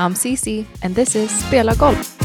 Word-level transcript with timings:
I'm 0.00 0.14
Cece, 0.14 0.64
and 0.82 0.94
this 0.94 1.14
is 1.14 1.30
Spela 1.30 1.76
Golf. 1.78 2.16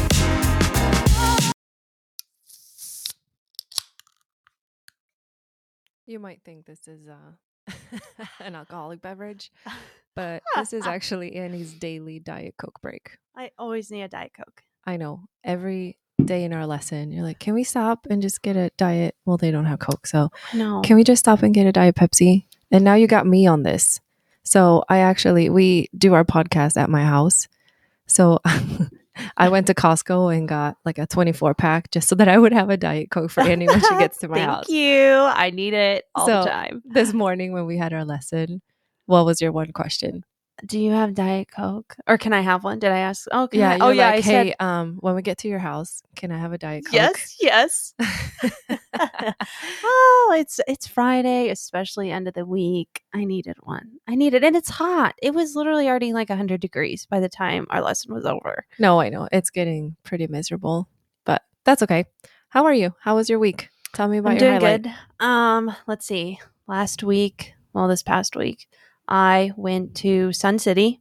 You 6.06 6.18
might 6.18 6.40
think 6.42 6.64
this 6.64 6.88
is 6.88 7.06
uh, 7.06 7.72
an 8.40 8.54
alcoholic 8.54 9.02
beverage, 9.02 9.52
but 10.16 10.42
this 10.56 10.72
is 10.72 10.86
actually 10.86 11.36
Annie's 11.36 11.74
daily 11.74 12.18
Diet 12.18 12.54
Coke 12.56 12.80
break. 12.80 13.18
I 13.36 13.50
always 13.58 13.90
need 13.90 14.00
a 14.04 14.08
Diet 14.08 14.32
Coke. 14.34 14.62
I 14.86 14.96
know 14.96 15.24
every 15.44 15.98
day 16.24 16.44
in 16.44 16.54
our 16.54 16.66
lesson, 16.66 17.12
you're 17.12 17.24
like, 17.24 17.40
can 17.40 17.52
we 17.52 17.62
stop 17.62 18.06
and 18.08 18.22
just 18.22 18.40
get 18.40 18.56
a 18.56 18.70
diet? 18.78 19.16
Well, 19.26 19.36
they 19.36 19.50
don't 19.50 19.66
have 19.66 19.80
Coke. 19.80 20.06
So 20.06 20.30
No. 20.54 20.80
can 20.80 20.96
we 20.96 21.04
just 21.04 21.20
stop 21.20 21.42
and 21.42 21.52
get 21.52 21.66
a 21.66 21.72
Diet 21.72 21.94
Pepsi? 21.96 22.46
And 22.70 22.84
now 22.84 22.94
you 22.94 23.06
got 23.06 23.26
me 23.26 23.46
on 23.46 23.64
this. 23.64 24.00
So 24.44 24.82
I 24.88 24.98
actually, 25.00 25.50
we 25.50 25.88
do 25.94 26.14
our 26.14 26.24
podcast 26.24 26.80
at 26.80 26.88
my 26.88 27.04
house. 27.04 27.48
So 28.06 28.40
I 29.36 29.48
went 29.48 29.66
to 29.68 29.74
Costco 29.74 30.36
and 30.36 30.46
got 30.48 30.76
like 30.84 30.98
a 30.98 31.06
24 31.06 31.54
pack 31.54 31.90
just 31.90 32.08
so 32.08 32.14
that 32.16 32.28
I 32.28 32.38
would 32.38 32.52
have 32.52 32.70
a 32.70 32.76
Diet 32.76 33.10
Coke 33.10 33.30
for 33.30 33.40
Annie 33.42 33.66
when 33.66 33.80
she 33.80 33.88
gets 33.98 34.18
to 34.18 34.28
my 34.28 34.36
Thank 34.36 34.48
house. 34.50 34.66
Thank 34.66 34.76
you. 34.78 35.12
I 35.14 35.50
need 35.50 35.74
it 35.74 36.04
all 36.14 36.26
the 36.26 36.42
So- 36.44 36.48
time. 36.50 36.82
This 36.84 37.12
morning 37.12 37.52
when 37.52 37.66
we 37.66 37.78
had 37.78 37.92
our 37.92 38.04
lesson, 38.04 38.60
what 39.06 39.24
was 39.24 39.40
your 39.40 39.52
one 39.52 39.72
question? 39.72 40.24
Do 40.64 40.78
you 40.80 40.92
have 40.92 41.14
Diet 41.14 41.48
Coke? 41.54 41.96
Or 42.06 42.16
can 42.16 42.32
I 42.32 42.40
have 42.40 42.64
one? 42.64 42.78
Did 42.78 42.90
I 42.90 42.98
ask? 43.00 43.26
Oh, 43.30 43.46
Yeah, 43.52 43.72
I? 43.72 43.78
Oh, 43.80 43.90
yeah. 43.90 44.06
like, 44.06 44.14
I 44.14 44.20
hey, 44.20 44.48
said 44.48 44.56
um, 44.58 44.96
when 45.00 45.14
we 45.14 45.20
get 45.22 45.36
to 45.38 45.48
your 45.48 45.58
house, 45.58 46.02
can 46.14 46.32
I 46.32 46.38
have 46.38 46.52
a 46.54 46.58
Diet 46.58 46.86
Coke? 46.86 46.94
yes, 46.94 47.36
yes. 47.40 47.94
oh, 49.84 50.34
it's 50.38 50.60
it's 50.66 50.86
Friday, 50.86 51.48
especially 51.50 52.10
end 52.10 52.28
of 52.28 52.34
the 52.34 52.46
week. 52.46 53.02
I 53.14 53.24
needed 53.24 53.56
one. 53.62 53.92
I 54.08 54.14
needed, 54.14 54.42
it. 54.42 54.46
and 54.46 54.56
it's 54.56 54.70
hot. 54.70 55.14
It 55.22 55.34
was 55.34 55.54
literally 55.54 55.88
already 55.88 56.12
like 56.12 56.30
hundred 56.30 56.60
degrees 56.60 57.06
by 57.06 57.20
the 57.20 57.28
time 57.28 57.66
our 57.70 57.82
lesson 57.82 58.14
was 58.14 58.24
over. 58.24 58.64
no, 58.78 59.00
I 59.00 59.08
know 59.08 59.28
it's 59.32 59.50
getting 59.50 59.96
pretty 60.04 60.26
miserable, 60.26 60.88
but 61.24 61.42
that's 61.64 61.82
okay. 61.82 62.04
How 62.48 62.64
are 62.64 62.74
you? 62.74 62.94
How 63.00 63.16
was 63.16 63.28
your 63.28 63.38
week? 63.38 63.68
Tell 63.92 64.08
me 64.08 64.18
about 64.18 64.30
I'm 64.32 64.36
your 64.38 64.58
doing 64.58 64.60
highlight. 64.60 64.82
good. 64.82 65.24
Um, 65.24 65.76
let's 65.86 66.06
see. 66.06 66.38
Last 66.66 67.02
week, 67.02 67.52
well, 67.72 67.88
this 67.88 68.02
past 68.02 68.36
week, 68.36 68.66
I 69.08 69.52
went 69.56 69.94
to 69.96 70.32
Sun 70.32 70.58
City 70.58 71.00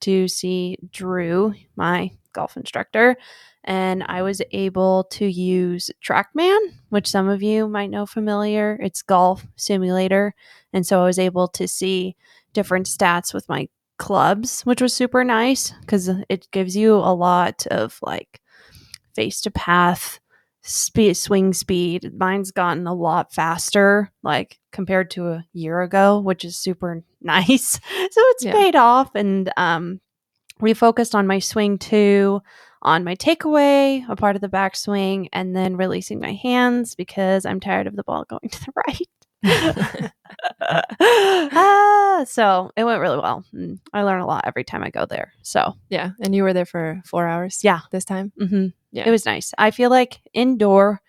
to 0.00 0.28
see 0.28 0.76
Drew, 0.90 1.54
my 1.76 2.10
golf 2.32 2.56
instructor, 2.56 3.16
and 3.64 4.02
I 4.06 4.22
was 4.22 4.42
able 4.52 5.04
to 5.04 5.26
use 5.26 5.90
TrackMan, 6.04 6.58
which 6.90 7.08
some 7.08 7.28
of 7.28 7.42
you 7.42 7.68
might 7.68 7.90
know 7.90 8.06
familiar. 8.06 8.78
It's 8.82 9.02
golf 9.02 9.46
simulator, 9.56 10.34
and 10.72 10.86
so 10.86 11.00
I 11.02 11.06
was 11.06 11.18
able 11.18 11.48
to 11.48 11.66
see 11.66 12.16
different 12.52 12.86
stats 12.86 13.32
with 13.32 13.48
my 13.48 13.68
clubs, 13.96 14.62
which 14.62 14.82
was 14.82 14.92
super 14.92 15.24
nice 15.24 15.72
because 15.80 16.10
it 16.28 16.48
gives 16.50 16.76
you 16.76 16.94
a 16.94 17.14
lot 17.14 17.66
of 17.68 17.98
like 18.02 18.40
face 19.14 19.40
to 19.42 19.50
path 19.50 20.18
speed 20.66 21.14
swing 21.14 21.52
speed 21.52 22.10
mine's 22.16 22.50
gotten 22.50 22.86
a 22.86 22.94
lot 22.94 23.30
faster 23.32 24.10
like 24.22 24.58
compared 24.74 25.10
to 25.12 25.28
a 25.28 25.44
year 25.54 25.80
ago 25.80 26.18
which 26.20 26.44
is 26.44 26.56
super 26.56 27.02
nice 27.22 27.72
so 27.72 27.80
it's 28.32 28.44
Yeah. 28.44 28.52
paid 28.52 28.76
off 28.76 29.14
and 29.14 29.50
um 29.56 30.00
refocused 30.60 31.14
on 31.14 31.26
my 31.26 31.38
swing 31.38 31.78
too 31.78 32.40
on 32.82 33.02
my 33.04 33.14
takeaway 33.16 34.04
a 34.10 34.16
part 34.16 34.36
of 34.36 34.42
the 34.42 34.48
backswing 34.48 35.28
and 35.32 35.56
then 35.56 35.76
releasing 35.76 36.20
my 36.20 36.34
hands 36.34 36.94
because 36.94 37.46
i'm 37.46 37.60
tired 37.60 37.86
of 37.86 37.96
the 37.96 38.04
ball 38.04 38.24
going 38.28 38.48
to 38.50 38.60
the 38.66 38.72
right 38.86 39.08
ah, 41.00 42.24
so 42.26 42.70
it 42.76 42.84
went 42.84 43.00
really 43.00 43.18
well 43.18 43.44
i 43.92 44.02
learn 44.02 44.20
a 44.20 44.26
lot 44.26 44.44
every 44.46 44.64
time 44.64 44.82
i 44.82 44.90
go 44.90 45.06
there 45.06 45.32
so 45.42 45.74
yeah, 45.88 46.10
and 46.20 46.34
you 46.34 46.42
were 46.42 46.52
there 46.52 46.64
for 46.66 47.00
four 47.04 47.26
hours. 47.26 47.60
Yeah. 47.62 47.80
this 47.90 48.04
time. 48.04 48.32
hmm 48.38 48.66
Yeah. 48.90 49.06
It 49.06 49.10
was 49.10 49.26
nice. 49.26 49.52
I 49.58 49.70
feel 49.70 49.90
like 49.90 50.20
indoor 50.32 51.00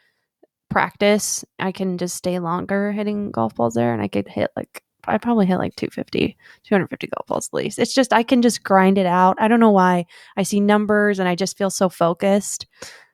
practice, 0.75 1.45
I 1.57 1.71
can 1.71 1.97
just 1.97 2.17
stay 2.17 2.37
longer 2.37 2.91
hitting 2.91 3.31
golf 3.31 3.55
balls 3.55 3.75
there 3.75 3.93
and 3.93 4.01
I 4.01 4.09
could 4.09 4.27
hit 4.27 4.51
like, 4.57 4.83
I 5.05 5.17
probably 5.17 5.45
hit 5.45 5.55
like 5.55 5.73
250, 5.77 6.35
250 6.65 7.07
golf 7.07 7.27
balls 7.27 7.47
at 7.47 7.53
least. 7.53 7.79
It's 7.79 7.93
just, 7.93 8.11
I 8.11 8.23
can 8.23 8.41
just 8.41 8.61
grind 8.61 8.97
it 8.97 9.05
out. 9.05 9.37
I 9.39 9.47
don't 9.47 9.61
know 9.61 9.71
why. 9.71 10.05
I 10.35 10.43
see 10.43 10.59
numbers 10.59 11.17
and 11.17 11.29
I 11.29 11.35
just 11.35 11.57
feel 11.57 11.69
so 11.69 11.87
focused. 11.87 12.67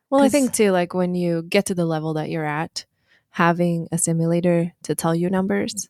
Well, 0.10 0.24
I 0.24 0.30
think 0.30 0.54
too, 0.54 0.72
like 0.72 0.96
when 0.96 1.14
you 1.14 1.44
get 1.44 1.68
to 1.68 1.76
the 1.76 1.86
level 1.86 2.16
that 2.16 2.32
you're 2.32 2.48
at, 2.48 2.84
having 3.30 3.88
a 3.92 4.00
simulator 4.00 4.74
to 4.82 4.96
tell 4.96 5.14
you 5.14 5.30
numbers, 5.30 5.88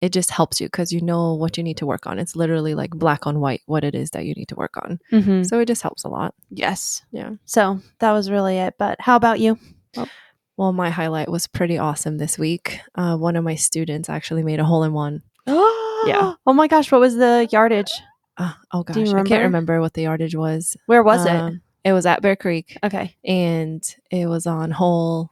it 0.00 0.12
just 0.12 0.30
helps 0.30 0.60
you 0.60 0.68
because 0.68 0.92
you 0.92 1.00
know 1.00 1.34
what 1.34 1.56
you 1.56 1.64
need 1.64 1.78
to 1.78 1.86
work 1.86 2.06
on. 2.06 2.20
It's 2.20 2.36
literally 2.36 2.76
like 2.76 2.90
black 2.90 3.26
on 3.26 3.40
white 3.40 3.62
what 3.66 3.82
it 3.82 3.96
is 3.96 4.10
that 4.10 4.24
you 4.24 4.34
need 4.34 4.50
to 4.50 4.54
work 4.54 4.76
on. 4.76 5.00
Mm-hmm. 5.10 5.42
So 5.42 5.58
it 5.58 5.66
just 5.66 5.82
helps 5.82 6.04
a 6.04 6.08
lot. 6.08 6.32
Yes. 6.48 7.02
Yeah. 7.10 7.32
So 7.44 7.80
that 7.98 8.12
was 8.12 8.30
really 8.30 8.58
it. 8.58 8.74
But 8.78 9.00
how 9.00 9.16
about 9.16 9.40
you? 9.40 9.58
Well, 9.96 10.08
my 10.58 10.90
highlight 10.90 11.30
was 11.30 11.46
pretty 11.46 11.78
awesome 11.78 12.18
this 12.18 12.38
week. 12.38 12.80
Uh, 12.94 13.16
one 13.16 13.36
of 13.36 13.44
my 13.44 13.54
students 13.54 14.08
actually 14.08 14.42
made 14.42 14.58
a 14.60 14.64
hole 14.64 14.82
in 14.82 14.92
one. 14.92 15.22
yeah. 15.46 16.34
Oh 16.46 16.52
my 16.52 16.66
gosh. 16.66 16.90
What 16.90 17.00
was 17.00 17.16
the 17.16 17.48
yardage? 17.50 17.92
Uh, 18.36 18.52
oh 18.72 18.82
gosh, 18.82 18.96
I 18.96 19.22
can't 19.22 19.44
remember? 19.44 19.80
what 19.80 19.94
the 19.94 20.02
yardage 20.02 20.34
was. 20.34 20.76
Where 20.86 21.02
was 21.02 21.26
Um, 21.26 21.62
It 21.84 21.92
was 21.92 22.06
at 22.06 22.22
Bear 22.22 22.36
Creek. 22.36 22.76
Okay. 22.84 23.16
and 23.24 23.82
it 24.10 24.26
was 24.26 24.46
on 24.46 24.72
hole 24.72 25.30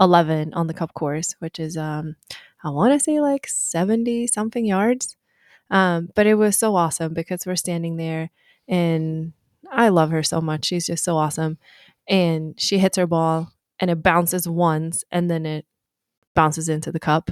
11 0.00 0.54
on 0.54 0.66
the 0.66 0.74
Cub 0.74 0.94
course 0.94 1.34
which 1.40 1.58
is 1.60 1.76
um 1.76 2.16
i 2.64 2.70
want 2.70 2.92
to 2.94 2.98
say 2.98 3.20
like 3.20 3.46
70 3.46 4.26
something 4.28 4.64
yards 4.64 5.16
um 5.70 6.08
but 6.14 6.26
it 6.26 6.36
was 6.36 6.56
so 6.58 6.74
awesome 6.74 7.12
because 7.12 7.44
we're 7.44 7.54
standing 7.56 7.96
there 7.96 8.30
and 8.66 9.34
i 9.70 9.90
love 9.90 10.10
her 10.10 10.22
so 10.22 10.40
much 10.40 10.64
she's 10.64 10.86
just 10.86 11.04
so 11.04 11.18
awesome 11.18 11.58
and 12.08 12.58
she 12.58 12.78
hits 12.78 12.96
her 12.96 13.06
ball 13.06 13.52
and 13.80 13.90
it 13.90 14.02
bounces 14.02 14.48
once 14.48 15.02
and 15.10 15.28
then 15.30 15.44
it 15.46 15.66
bounces 16.34 16.68
into 16.68 16.92
the 16.92 17.00
cup. 17.00 17.30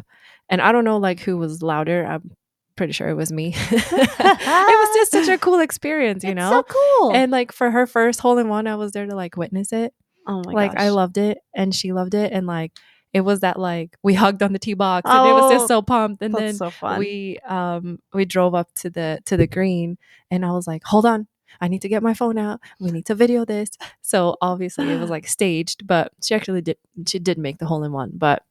And 0.49 0.61
i 0.61 0.73
don't 0.73 0.85
know 0.85 0.97
like 0.99 1.21
who 1.21 1.37
was 1.37 1.63
louder. 1.63 2.05
I'm 2.07 2.33
pretty 2.77 2.93
sure 2.93 3.09
it 3.09 3.15
was 3.15 3.31
me. 3.33 3.55
It 3.71 4.81
was 4.81 4.95
just 4.95 5.13
such 5.13 5.29
a 5.29 5.39
cool 5.47 5.61
experience 5.61 6.25
you 6.25 6.31
It's 6.31 6.37
know? 6.37 6.51
so 6.51 6.63
cool. 6.63 7.13
and 7.15 7.31
like 7.33 7.53
for 7.53 7.71
her 7.71 7.87
first 7.87 8.21
hole 8.21 8.39
in 8.39 8.49
one 8.49 8.67
i 8.67 8.75
was 8.77 8.93
there 8.93 9.07
to 9.07 9.15
like 9.15 9.37
witness 9.37 9.73
it. 9.73 9.93
Oh 10.27 10.39
my 10.39 10.43
gosh. 10.45 10.55
like 10.55 10.77
I 10.79 10.89
loved 10.91 11.17
it 11.19 11.39
and 11.55 11.75
she 11.75 11.93
loved 11.93 12.15
it 12.15 12.33
and 12.33 12.47
like 12.47 12.73
it 13.15 13.23
was 13.23 13.41
that 13.41 13.59
like 13.59 13.97
we 14.03 14.13
hugged 14.15 14.43
on 14.43 14.53
the 14.53 14.59
tee 14.59 14.75
box 14.75 15.09
and 15.11 15.29
it 15.29 15.33
was 15.33 15.45
Oh, 15.45 15.51
just 15.53 15.67
so 15.69 15.81
pumped 15.83 16.23
and 16.23 16.35
then 16.35 16.55
so 16.55 16.71
we 16.99 17.39
um 17.49 17.99
we 18.13 18.25
drove 18.27 18.55
up 18.55 18.69
to 18.77 18.91
the 18.91 19.21
to 19.25 19.37
the 19.39 19.47
green 19.47 19.97
and 20.31 20.45
I 20.45 20.53
was 20.53 20.67
like 20.67 20.83
hold 20.85 21.07
on 21.07 21.27
I 21.61 21.69
need 21.69 21.83
to 21.83 21.89
get 21.89 22.03
my 22.03 22.15
phone 22.15 22.39
out. 22.39 22.61
We 22.81 22.91
need 22.91 23.07
to 23.07 23.15
video 23.15 23.45
this. 23.45 23.71
So 24.03 24.37
obviously 24.41 24.91
it 24.91 25.01
was 25.01 25.11
like 25.17 25.27
staged 25.27 25.87
but 25.87 26.13
she 26.23 26.35
actually 26.35 26.63
did 26.63 26.79
she 27.07 27.19
did 27.19 27.39
make 27.39 27.59
the 27.59 27.67
hole 27.67 27.85
in 27.85 27.93
one 27.93 28.13
but 28.15 28.45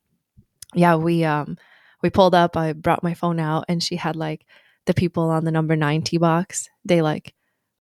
yeah 0.74 0.96
we 0.96 1.24
um 1.24 1.57
we 2.02 2.09
pulled 2.09 2.36
up. 2.36 2.56
I 2.56 2.74
brought 2.74 3.03
my 3.03 3.13
phone 3.13 3.40
out 3.40 3.66
and 3.68 3.81
she 3.81 3.96
had 3.96 4.16
like 4.16 4.46
the 4.86 4.94
people 4.94 5.30
on 5.30 5.46
the 5.46 5.52
number 5.52 5.75
9 5.75 6.02
tee 6.03 6.18
box. 6.18 6.69
They 6.86 7.02
like 7.02 7.34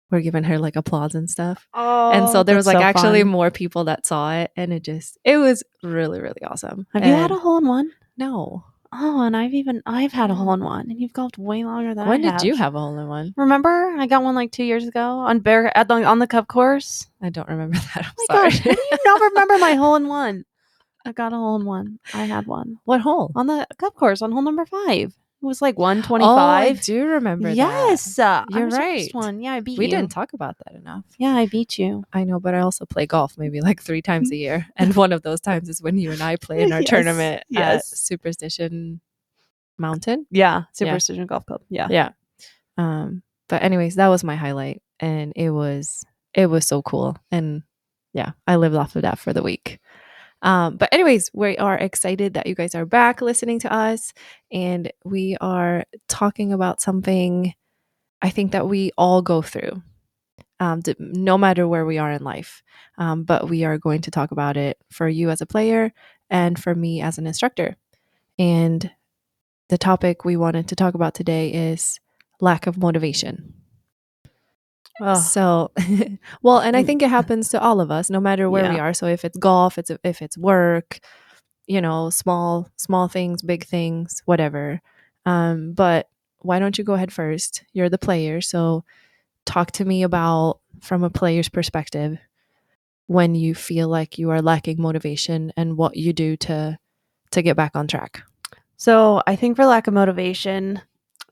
were 0.09 0.21
giving 0.21 0.43
her 0.45 0.57
like 0.57 0.75
applause 0.75 1.15
and 1.15 1.29
stuff. 1.29 1.67
Oh, 1.73 2.11
and 2.11 2.29
so 2.29 2.43
there 2.43 2.55
was 2.55 2.65
like 2.65 2.77
so 2.77 2.83
actually 2.83 3.21
fun. 3.21 3.29
more 3.29 3.51
people 3.51 3.83
that 3.85 4.07
saw 4.07 4.33
it 4.33 4.51
and 4.55 4.73
it 4.73 4.83
just 4.83 5.17
it 5.23 5.37
was 5.37 5.63
really 5.83 6.19
really 6.19 6.41
awesome. 6.43 6.87
Have 6.93 7.05
you 7.05 7.13
had 7.13 7.31
a 7.31 7.35
hole 7.35 7.57
in 7.57 7.67
one? 7.67 7.91
no 8.17 8.65
Oh, 8.93 9.21
and 9.21 9.35
I've 9.35 9.53
even 9.53 9.81
I've 9.85 10.11
had 10.11 10.29
a 10.29 10.33
mm-hmm. 10.33 10.43
hole 10.43 10.53
in 10.53 10.63
one, 10.63 10.89
and 10.89 10.99
you've 10.99 11.13
golfed 11.13 11.37
way 11.37 11.63
longer 11.63 11.89
than 11.89 11.97
that. 11.97 12.07
when 12.07 12.25
I 12.25 12.37
did 12.37 12.45
you 12.47 12.55
have 12.55 12.75
a 12.75 12.79
hole 12.79 12.97
in 12.97 13.07
one 13.07 13.33
Remember, 13.37 13.95
I 13.97 14.07
got 14.07 14.23
one 14.23 14.35
like 14.35 14.51
two 14.51 14.63
years 14.63 14.87
ago 14.87 15.01
on 15.01 15.39
Bear 15.39 15.75
at 15.77 15.87
the, 15.87 16.03
on 16.03 16.19
the 16.19 16.27
Cub 16.27 16.47
course. 16.47 17.07
i 17.21 17.29
don't 17.29 17.47
remember 17.49 17.77
that 17.95 18.05
i'm 18.05 18.11
Oh 18.17 18.25
my 18.29 18.35
sorry 18.35 18.49
gosh, 18.51 18.59
how 18.59 18.71
do 18.71 18.81
you 18.91 18.97
not 19.05 19.21
remember 19.29 19.57
my 19.57 19.73
hole 19.75 19.95
in 19.95 20.07
one? 20.07 20.45
I 21.05 21.11
got 21.13 21.33
a 21.33 21.37
hole 21.37 21.55
in 21.55 21.65
one. 21.65 21.99
I 22.13 22.25
had 22.25 22.47
one 22.47 22.79
what 22.85 23.01
hole 23.01 23.31
on 23.35 23.47
the 23.47 23.65
Cub 23.77 23.93
course 23.95 24.21
on 24.21 24.31
hole 24.31 24.41
number 24.41 24.65
five. 24.65 25.15
It 25.41 25.45
was 25.45 25.61
like 25.61 25.77
one 25.77 26.01
twenty 26.01 26.25
oh 26.25 26.35
i 26.35 26.73
do 26.73 27.05
remember 27.05 27.49
that. 27.49 27.55
yes, 27.55 28.17
uh, 28.19 28.43
You're 28.49 28.69
right. 28.69 29.09
One, 29.13 29.39
yeah, 29.39 29.53
I 29.53 29.59
beat 29.59 29.73
you. 29.73 29.77
we 29.79 29.85
you. 29.85 29.91
didn't 29.91 30.09
talk 30.11 30.33
about 30.33 30.57
that 30.65 30.75
enough 30.75 31.05
yeah, 31.19 31.35
I 31.35 31.45
beat 31.45 31.77
you. 31.77 32.03
i 32.11 32.23
know 32.23 32.39
but 32.39 32.53
i 32.55 32.59
also 32.59 32.85
play 32.85 33.05
golf 33.05 33.37
maybe 33.37 33.61
like 33.61 33.81
three 33.81 34.01
times 34.01 34.31
a 34.31 34.35
year 34.45 34.67
and 34.75 34.95
one 34.95 35.13
of 35.13 35.21
those 35.21 35.39
times 35.39 35.69
is 35.69 35.81
when 35.81 35.97
you 35.97 36.11
and 36.11 36.21
i 36.21 36.35
play 36.37 36.61
in 36.63 36.71
our 36.73 36.81
Yes, 36.81 36.89
tournament 36.89 37.43
at 37.55 37.85
superstition 37.85 38.99
mountain 39.77 40.25
Yeah, 40.31 40.63
Yeah. 40.63 40.63
Superstition 40.73 41.25
Golf 41.27 41.45
Club. 41.45 41.61
Yeah, 41.69 41.87
yeah 41.89 42.09
um 42.77 43.21
but 43.47 43.61
anyways 43.63 43.95
that 43.95 44.07
was 44.07 44.23
my 44.23 44.35
highlight 44.35 44.81
and 44.99 45.33
it 45.35 45.51
was 45.51 46.03
it 46.33 46.47
was 46.47 46.65
so 46.67 46.81
cool 46.81 47.15
and 47.31 47.63
yeah 48.13 48.31
i 48.47 48.55
lived 48.55 48.75
off 48.75 48.95
of 48.95 49.03
that 49.03 49.19
for 49.19 49.33
the 49.33 49.43
week 49.43 49.79
um 50.41 50.77
but 50.77 50.89
anyways 50.91 51.29
we 51.33 51.57
are 51.57 51.77
excited 51.77 52.33
that 52.33 52.47
you 52.47 52.55
guys 52.55 52.75
are 52.75 52.85
back 52.85 53.21
listening 53.21 53.59
to 53.59 53.71
us 53.71 54.13
and 54.51 54.91
we 55.03 55.37
are 55.41 55.83
talking 56.07 56.53
about 56.53 56.81
something 56.81 57.53
i 58.21 58.29
think 58.29 58.51
that 58.51 58.67
we 58.67 58.91
all 58.97 59.21
go 59.21 59.41
through 59.41 59.81
um, 60.59 60.81
no 60.97 61.37
matter 61.37 61.67
where 61.67 61.85
we 61.85 61.99
are 61.99 62.11
in 62.11 62.23
life 62.23 62.63
um, 62.97 63.23
but 63.23 63.47
we 63.47 63.63
are 63.63 63.77
going 63.77 64.01
to 64.01 64.11
talk 64.11 64.31
about 64.31 64.57
it 64.57 64.77
for 64.91 65.07
you 65.07 65.29
as 65.29 65.41
a 65.41 65.45
player 65.45 65.93
and 66.29 66.61
for 66.61 66.73
me 66.73 67.01
as 67.01 67.17
an 67.17 67.27
instructor 67.27 67.75
and 68.39 68.91
the 69.69 69.77
topic 69.77 70.23
we 70.23 70.37
wanted 70.37 70.67
to 70.69 70.75
talk 70.75 70.93
about 70.93 71.13
today 71.13 71.51
is 71.51 71.99
lack 72.39 72.67
of 72.67 72.77
motivation. 72.77 73.53
Ugh. 74.99 75.17
So, 75.17 75.71
well, 76.41 76.59
and 76.59 76.75
I 76.75 76.83
think 76.83 77.01
it 77.01 77.09
happens 77.09 77.49
to 77.49 77.61
all 77.61 77.79
of 77.79 77.91
us, 77.91 78.09
no 78.09 78.19
matter 78.19 78.49
where 78.49 78.71
we 78.71 78.79
are. 78.79 78.93
So 78.93 79.05
if 79.05 79.23
it's 79.23 79.37
golf, 79.37 79.77
it's 79.77 79.91
if 80.03 80.21
it's 80.21 80.37
work, 80.37 80.99
you 81.67 81.81
know, 81.81 82.09
small 82.09 82.69
small 82.77 83.07
things, 83.07 83.41
big 83.41 83.65
things, 83.65 84.21
whatever. 84.25 84.81
Um, 85.25 85.73
but 85.73 86.09
why 86.39 86.59
don't 86.59 86.77
you 86.77 86.83
go 86.83 86.93
ahead 86.93 87.11
first? 87.13 87.63
You're 87.73 87.89
the 87.89 87.97
player, 87.97 88.41
so 88.41 88.83
talk 89.45 89.71
to 89.73 89.85
me 89.85 90.03
about 90.03 90.59
from 90.81 91.03
a 91.03 91.09
player's 91.09 91.49
perspective 91.49 92.17
when 93.07 93.35
you 93.35 93.55
feel 93.55 93.87
like 93.87 94.17
you 94.17 94.29
are 94.29 94.41
lacking 94.41 94.81
motivation 94.81 95.51
and 95.55 95.77
what 95.77 95.95
you 95.95 96.13
do 96.13 96.35
to 96.37 96.77
to 97.31 97.41
get 97.41 97.55
back 97.55 97.75
on 97.75 97.87
track. 97.87 98.23
So 98.77 99.21
I 99.25 99.35
think 99.35 99.55
for 99.55 99.65
lack 99.65 99.87
of 99.87 99.93
motivation, 99.93 100.81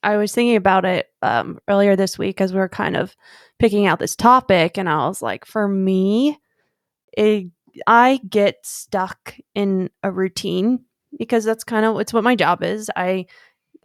I 0.06 0.18
was 0.18 0.34
thinking 0.34 0.56
about 0.56 0.86
it 0.86 1.07
um, 1.24 1.60
earlier 1.68 1.96
this 1.96 2.18
week 2.18 2.40
as 2.40 2.54
we 2.54 2.60
were 2.60 2.69
kind 2.69 2.96
of 2.96 3.16
picking 3.57 3.88
out 3.88 3.98
this 3.98 4.16
topic, 4.16 4.78
and 4.78 4.88
I 4.88 5.07
was 5.07 5.22
like, 5.22 5.46
for 5.46 5.68
me, 5.68 6.38
it, 7.18 7.48
I 7.88 8.19
get 8.30 8.57
stuck 8.63 9.36
in 9.56 9.90
a 10.04 10.12
routine 10.12 10.86
because 11.18 11.44
that's 11.44 11.63
kind 11.63 11.86
of 11.86 12.00
it's 12.00 12.13
what 12.13 12.24
my 12.24 12.36
job 12.36 12.63
is. 12.63 12.92
I 12.96 13.25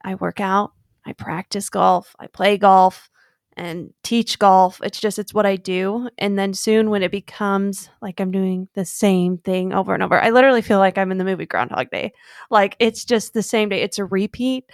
I 0.04 0.16
work 0.16 0.40
out, 0.40 0.72
I 1.06 1.14
practice 1.14 1.70
golf, 1.70 2.14
I 2.20 2.26
play 2.26 2.58
golf, 2.58 3.08
and 3.56 3.94
teach 4.02 4.38
golf. 4.38 4.78
It's 4.84 5.00
just 5.00 5.18
it's 5.18 5.32
what 5.32 5.46
I 5.46 5.56
do. 5.56 6.10
And 6.18 6.38
then 6.38 6.52
soon 6.52 6.90
when 6.90 7.02
it 7.02 7.10
becomes 7.10 7.88
like 8.02 8.20
I'm 8.20 8.30
doing 8.30 8.68
the 8.74 8.84
same 8.84 9.38
thing 9.38 9.72
over 9.72 9.94
and 9.94 10.02
over, 10.02 10.22
I 10.22 10.30
literally 10.30 10.62
feel 10.62 10.78
like 10.80 10.98
I'm 10.98 11.12
in 11.12 11.18
the 11.18 11.24
movie 11.24 11.46
Groundhog 11.46 11.90
Day. 11.90 12.12
Like 12.50 12.76
it's 12.78 13.06
just 13.06 13.32
the 13.32 13.42
same 13.42 13.70
day. 13.70 13.80
It's 13.80 13.98
a 13.98 14.04
repeat 14.04 14.64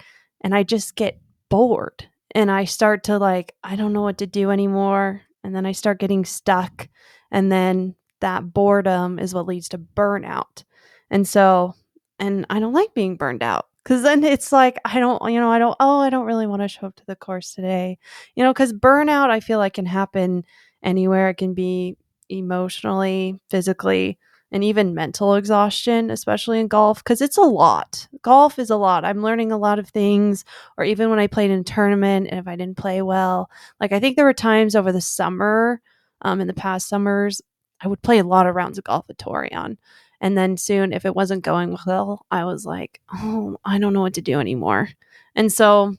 and 0.41 0.53
I 0.53 0.63
just 0.63 0.95
get 0.95 1.19
bored 1.49 2.07
and 2.35 2.51
I 2.51 2.65
start 2.65 3.03
to 3.05 3.17
like 3.17 3.55
I 3.63 3.75
don't 3.75 3.93
know 3.93 4.01
what 4.01 4.17
to 4.19 4.27
do 4.27 4.51
anymore 4.51 5.21
and 5.43 5.55
then 5.55 5.65
I 5.65 5.71
start 5.71 5.99
getting 5.99 6.25
stuck 6.25 6.89
and 7.31 7.51
then 7.51 7.95
that 8.19 8.53
boredom 8.53 9.19
is 9.19 9.33
what 9.33 9.45
leads 9.45 9.69
to 9.69 9.77
burnout. 9.77 10.63
And 11.09 11.27
so 11.27 11.75
and 12.19 12.45
I 12.49 12.59
don't 12.59 12.73
like 12.73 12.93
being 12.93 13.15
burned 13.15 13.43
out 13.43 13.67
cuz 13.85 14.01
then 14.01 14.23
it's 14.23 14.51
like 14.51 14.77
I 14.85 14.99
don't 14.99 15.21
you 15.31 15.39
know 15.39 15.51
I 15.51 15.59
don't 15.59 15.75
oh 15.79 15.99
I 15.99 16.09
don't 16.09 16.25
really 16.25 16.47
want 16.47 16.61
to 16.61 16.67
show 16.67 16.87
up 16.87 16.95
to 16.97 17.05
the 17.05 17.15
course 17.15 17.53
today. 17.53 17.97
You 18.35 18.43
know 18.43 18.53
cuz 18.53 18.73
burnout 18.73 19.29
I 19.29 19.39
feel 19.39 19.59
like 19.59 19.73
can 19.75 19.85
happen 19.85 20.43
anywhere. 20.83 21.29
It 21.29 21.35
can 21.35 21.53
be 21.53 21.97
emotionally, 22.29 23.39
physically, 23.49 24.19
and 24.51 24.63
even 24.63 24.95
mental 24.95 25.35
exhaustion, 25.35 26.09
especially 26.09 26.59
in 26.59 26.67
golf, 26.67 27.03
because 27.03 27.21
it's 27.21 27.37
a 27.37 27.41
lot. 27.41 28.07
Golf 28.21 28.57
is 28.59 28.69
a 28.69 28.77
lot. 28.77 29.03
I'm 29.03 29.21
learning 29.21 29.51
a 29.51 29.57
lot 29.57 29.79
of 29.79 29.89
things, 29.89 30.45
or 30.77 30.83
even 30.85 31.09
when 31.09 31.19
I 31.19 31.27
played 31.27 31.51
in 31.51 31.59
a 31.59 31.63
tournament 31.63 32.27
and 32.29 32.39
if 32.39 32.47
I 32.47 32.55
didn't 32.55 32.77
play 32.77 33.01
well. 33.01 33.49
Like, 33.79 33.91
I 33.91 33.99
think 33.99 34.15
there 34.15 34.25
were 34.25 34.33
times 34.33 34.75
over 34.75 34.91
the 34.91 35.01
summer, 35.01 35.81
um, 36.21 36.39
in 36.41 36.47
the 36.47 36.53
past 36.53 36.87
summers, 36.87 37.41
I 37.81 37.87
would 37.87 38.01
play 38.01 38.19
a 38.19 38.23
lot 38.23 38.47
of 38.47 38.55
rounds 38.55 38.77
of 38.77 38.83
golf 38.85 39.05
at 39.09 39.17
Torion. 39.17 39.77
And 40.19 40.37
then 40.37 40.57
soon, 40.57 40.93
if 40.93 41.05
it 41.05 41.15
wasn't 41.15 41.43
going 41.43 41.77
well, 41.85 42.25
I 42.31 42.45
was 42.45 42.65
like, 42.65 43.01
oh, 43.13 43.57
I 43.63 43.77
don't 43.77 43.93
know 43.93 44.01
what 44.01 44.15
to 44.15 44.21
do 44.21 44.39
anymore. 44.39 44.89
And 45.35 45.51
so 45.53 45.95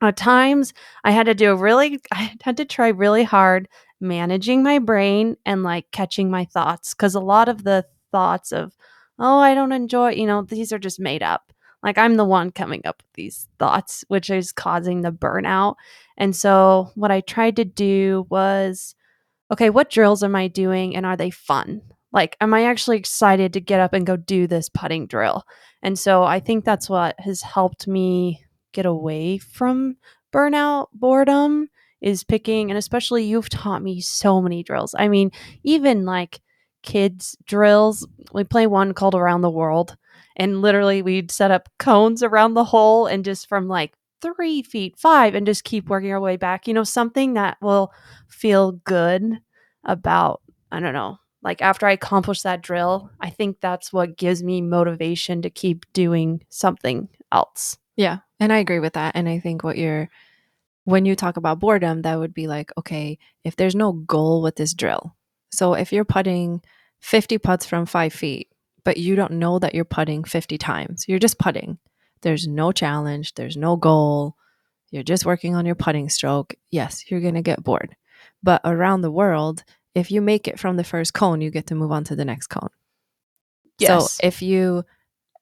at 0.00 0.16
times, 0.16 0.72
I 1.04 1.10
had 1.10 1.26
to 1.26 1.34
do 1.34 1.50
a 1.50 1.56
really, 1.56 2.00
I 2.10 2.32
had 2.40 2.56
to 2.56 2.64
try 2.64 2.88
really 2.88 3.22
hard 3.24 3.68
managing 4.00 4.62
my 4.62 4.78
brain 4.78 5.36
and 5.44 5.62
like 5.62 5.90
catching 5.92 6.30
my 6.30 6.44
thoughts 6.46 6.94
because 6.94 7.14
a 7.14 7.20
lot 7.20 7.48
of 7.48 7.64
the 7.64 7.84
thoughts 8.10 8.52
of 8.52 8.74
oh 9.18 9.38
i 9.38 9.54
don't 9.54 9.72
enjoy 9.72 10.10
you 10.10 10.26
know 10.26 10.42
these 10.42 10.72
are 10.72 10.78
just 10.78 10.98
made 11.00 11.22
up. 11.22 11.52
Like 11.82 11.98
i'm 11.98 12.16
the 12.16 12.24
one 12.24 12.50
coming 12.50 12.82
up 12.84 13.02
with 13.02 13.12
these 13.14 13.48
thoughts 13.58 14.04
which 14.08 14.30
is 14.30 14.52
causing 14.52 15.02
the 15.02 15.12
burnout. 15.12 15.76
And 16.16 16.34
so 16.34 16.90
what 16.94 17.10
i 17.10 17.20
tried 17.20 17.56
to 17.56 17.64
do 17.64 18.26
was 18.30 18.94
okay 19.50 19.70
what 19.70 19.90
drills 19.90 20.22
am 20.22 20.36
i 20.36 20.48
doing 20.48 20.96
and 20.96 21.06
are 21.06 21.16
they 21.16 21.30
fun? 21.30 21.82
Like 22.12 22.36
am 22.40 22.54
i 22.54 22.64
actually 22.64 22.98
excited 22.98 23.52
to 23.52 23.60
get 23.60 23.80
up 23.80 23.92
and 23.92 24.06
go 24.06 24.16
do 24.16 24.46
this 24.46 24.68
putting 24.68 25.06
drill? 25.06 25.44
And 25.82 25.98
so 25.98 26.22
i 26.22 26.40
think 26.40 26.64
that's 26.64 26.88
what 26.90 27.18
has 27.20 27.42
helped 27.42 27.86
me 27.86 28.44
get 28.72 28.86
away 28.86 29.38
from 29.38 29.96
burnout 30.32 30.88
boredom 30.92 31.68
is 32.00 32.24
picking 32.24 32.70
and 32.70 32.78
especially 32.78 33.24
you've 33.24 33.48
taught 33.48 33.82
me 33.82 34.00
so 34.00 34.40
many 34.40 34.62
drills 34.62 34.94
i 34.98 35.08
mean 35.08 35.30
even 35.62 36.04
like 36.04 36.40
kids 36.82 37.36
drills 37.44 38.06
we 38.32 38.42
play 38.44 38.66
one 38.66 38.94
called 38.94 39.14
around 39.14 39.42
the 39.42 39.50
world 39.50 39.96
and 40.36 40.62
literally 40.62 41.02
we'd 41.02 41.30
set 41.30 41.50
up 41.50 41.68
cones 41.78 42.22
around 42.22 42.54
the 42.54 42.64
hole 42.64 43.06
and 43.06 43.24
just 43.24 43.48
from 43.48 43.68
like 43.68 43.92
three 44.22 44.62
feet 44.62 44.98
five 44.98 45.34
and 45.34 45.46
just 45.46 45.64
keep 45.64 45.88
working 45.88 46.12
our 46.12 46.20
way 46.20 46.36
back 46.36 46.66
you 46.66 46.74
know 46.74 46.84
something 46.84 47.34
that 47.34 47.56
will 47.60 47.92
feel 48.28 48.72
good 48.72 49.38
about 49.84 50.40
i 50.72 50.80
don't 50.80 50.94
know 50.94 51.18
like 51.42 51.60
after 51.62 51.86
i 51.86 51.92
accomplish 51.92 52.42
that 52.42 52.62
drill 52.62 53.10
i 53.20 53.28
think 53.28 53.58
that's 53.60 53.92
what 53.92 54.16
gives 54.16 54.42
me 54.42 54.60
motivation 54.60 55.42
to 55.42 55.50
keep 55.50 55.84
doing 55.92 56.42
something 56.48 57.08
else 57.32 57.76
Yeah, 57.96 58.18
and 58.38 58.50
I 58.50 58.58
agree 58.58 58.80
with 58.80 58.94
that. 58.94 59.14
And 59.14 59.28
I 59.28 59.40
think 59.40 59.62
what 59.62 59.76
you're 59.76 60.08
when 60.84 61.04
you 61.04 61.14
talk 61.14 61.36
about 61.36 61.60
boredom, 61.60 62.02
that 62.02 62.18
would 62.18 62.34
be 62.34 62.46
like, 62.46 62.70
okay, 62.78 63.18
if 63.44 63.56
there's 63.56 63.74
no 63.74 63.92
goal 63.92 64.42
with 64.42 64.56
this 64.56 64.74
drill. 64.74 65.14
So 65.52 65.74
if 65.74 65.92
you're 65.92 66.04
putting 66.04 66.62
50 67.00 67.38
putts 67.38 67.66
from 67.66 67.86
five 67.86 68.12
feet, 68.12 68.48
but 68.84 68.96
you 68.96 69.14
don't 69.14 69.32
know 69.32 69.58
that 69.58 69.74
you're 69.74 69.84
putting 69.84 70.24
50 70.24 70.58
times, 70.58 71.04
you're 71.06 71.18
just 71.18 71.38
putting. 71.38 71.78
There's 72.22 72.46
no 72.46 72.72
challenge, 72.72 73.34
there's 73.34 73.56
no 73.56 73.76
goal. 73.76 74.36
You're 74.90 75.02
just 75.02 75.24
working 75.24 75.54
on 75.54 75.66
your 75.66 75.76
putting 75.76 76.08
stroke. 76.08 76.54
Yes, 76.70 77.10
you're 77.10 77.20
going 77.20 77.34
to 77.34 77.42
get 77.42 77.62
bored. 77.62 77.94
But 78.42 78.60
around 78.64 79.02
the 79.02 79.10
world, 79.10 79.64
if 79.94 80.10
you 80.10 80.20
make 80.20 80.48
it 80.48 80.58
from 80.58 80.76
the 80.76 80.84
first 80.84 81.14
cone, 81.14 81.40
you 81.40 81.50
get 81.50 81.66
to 81.68 81.74
move 81.74 81.92
on 81.92 82.04
to 82.04 82.16
the 82.16 82.24
next 82.24 82.48
cone. 82.48 82.70
Yes. 83.78 84.16
So 84.16 84.26
if 84.26 84.42
you, 84.42 84.84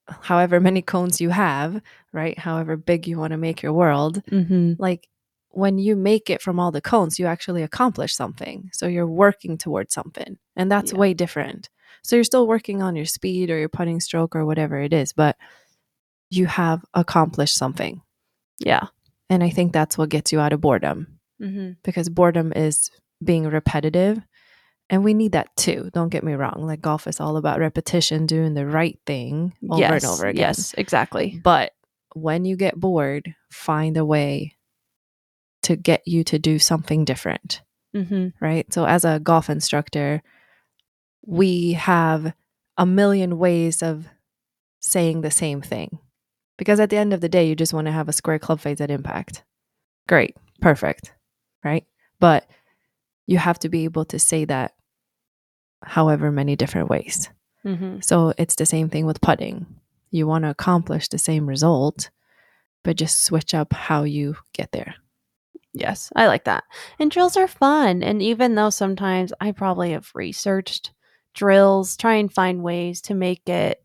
however 0.06 0.60
many 0.60 0.82
cones 0.82 1.20
you 1.20 1.30
have, 1.30 1.80
right, 2.12 2.38
however 2.38 2.76
big 2.76 3.06
you 3.06 3.18
want 3.18 3.32
to 3.32 3.36
make 3.36 3.62
your 3.62 3.72
world, 3.72 4.22
mm-hmm. 4.30 4.74
like 4.78 5.08
when 5.50 5.78
you 5.78 5.96
make 5.96 6.28
it 6.30 6.42
from 6.42 6.60
all 6.60 6.70
the 6.70 6.80
cones, 6.80 7.18
you 7.18 7.26
actually 7.26 7.62
accomplish 7.62 8.14
something. 8.14 8.70
So 8.72 8.86
you're 8.86 9.06
working 9.06 9.58
towards 9.58 9.94
something, 9.94 10.38
and 10.56 10.70
that's 10.70 10.92
Yeah. 10.92 10.98
way 10.98 11.14
different. 11.14 11.68
So 12.02 12.16
you're 12.16 12.24
still 12.24 12.46
working 12.46 12.82
on 12.82 12.96
your 12.96 13.06
speed 13.06 13.50
or 13.50 13.58
your 13.58 13.68
putting 13.68 14.00
stroke 14.00 14.36
or 14.36 14.44
whatever 14.46 14.78
it 14.80 14.92
is, 14.92 15.12
but 15.12 15.36
you 16.30 16.46
have 16.46 16.84
accomplished 16.94 17.56
something. 17.56 18.02
yeah 18.60 18.88
And 19.30 19.42
I 19.42 19.50
think 19.50 19.72
that's 19.72 19.96
what 19.98 20.08
gets 20.10 20.32
you 20.32 20.40
out 20.40 20.52
of 20.52 20.60
boredom 20.60 21.18
mm-hmm. 21.40 21.72
because 21.82 22.08
boredom 22.08 22.52
is 22.54 22.90
being 23.22 23.46
repetitive. 23.48 24.20
And 24.90 25.04
we 25.04 25.12
need 25.14 25.32
that 25.32 25.54
too. 25.56 25.90
Don't 25.92 26.08
get 26.08 26.24
me 26.24 26.32
wrong. 26.34 26.56
Like 26.66 26.80
golf 26.80 27.06
is 27.06 27.20
all 27.20 27.36
about 27.36 27.58
repetition, 27.60 28.26
doing 28.26 28.54
the 28.54 28.66
right 28.66 28.98
thing 29.06 29.54
over 29.70 29.80
yes, 29.80 30.02
and 30.04 30.12
over 30.12 30.26
again. 30.26 30.40
yes 30.40 30.74
exactly 30.78 31.40
But 31.42 31.72
when 32.14 32.44
you 32.44 32.56
get 32.56 32.74
bored, 32.78 33.34
find 33.50 33.96
a 33.96 34.04
way 34.04 34.56
to 35.68 35.76
get 35.76 36.02
you 36.06 36.24
to 36.24 36.38
do 36.38 36.58
something 36.58 37.04
different, 37.04 37.60
mm-hmm. 37.94 38.28
right? 38.40 38.72
So, 38.72 38.86
as 38.86 39.04
a 39.04 39.20
golf 39.20 39.50
instructor, 39.50 40.22
we 41.26 41.74
have 41.74 42.32
a 42.78 42.86
million 42.86 43.38
ways 43.38 43.82
of 43.82 44.06
saying 44.80 45.20
the 45.20 45.30
same 45.30 45.60
thing 45.60 45.98
because 46.56 46.80
at 46.80 46.88
the 46.88 46.96
end 46.96 47.12
of 47.12 47.20
the 47.20 47.28
day, 47.28 47.46
you 47.46 47.54
just 47.54 47.74
want 47.74 47.86
to 47.86 47.92
have 47.92 48.08
a 48.08 48.14
square 48.14 48.38
club 48.38 48.60
face 48.60 48.80
at 48.80 48.90
impact. 48.90 49.44
Great, 50.08 50.36
perfect, 50.62 51.12
right? 51.62 51.84
But 52.18 52.48
you 53.26 53.36
have 53.36 53.58
to 53.58 53.68
be 53.68 53.84
able 53.84 54.06
to 54.06 54.18
say 54.18 54.46
that 54.46 54.72
however 55.82 56.32
many 56.32 56.56
different 56.56 56.88
ways. 56.88 57.28
Mm-hmm. 57.66 58.00
So 58.00 58.32
it's 58.38 58.56
the 58.56 58.64
same 58.64 58.88
thing 58.88 59.04
with 59.04 59.20
putting. 59.20 59.66
You 60.10 60.26
want 60.26 60.44
to 60.44 60.50
accomplish 60.50 61.08
the 61.08 61.18
same 61.18 61.46
result, 61.46 62.08
but 62.84 62.96
just 62.96 63.22
switch 63.22 63.52
up 63.52 63.74
how 63.74 64.04
you 64.04 64.36
get 64.54 64.72
there. 64.72 64.94
Yes, 65.74 66.10
I 66.16 66.26
like 66.26 66.44
that. 66.44 66.64
And 66.98 67.10
drills 67.10 67.36
are 67.36 67.48
fun. 67.48 68.02
And 68.02 68.22
even 68.22 68.54
though 68.54 68.70
sometimes 68.70 69.32
I 69.40 69.52
probably 69.52 69.92
have 69.92 70.10
researched 70.14 70.92
drills, 71.34 71.96
try 71.96 72.14
and 72.14 72.32
find 72.32 72.62
ways 72.62 73.00
to 73.02 73.14
make 73.14 73.48
it 73.48 73.82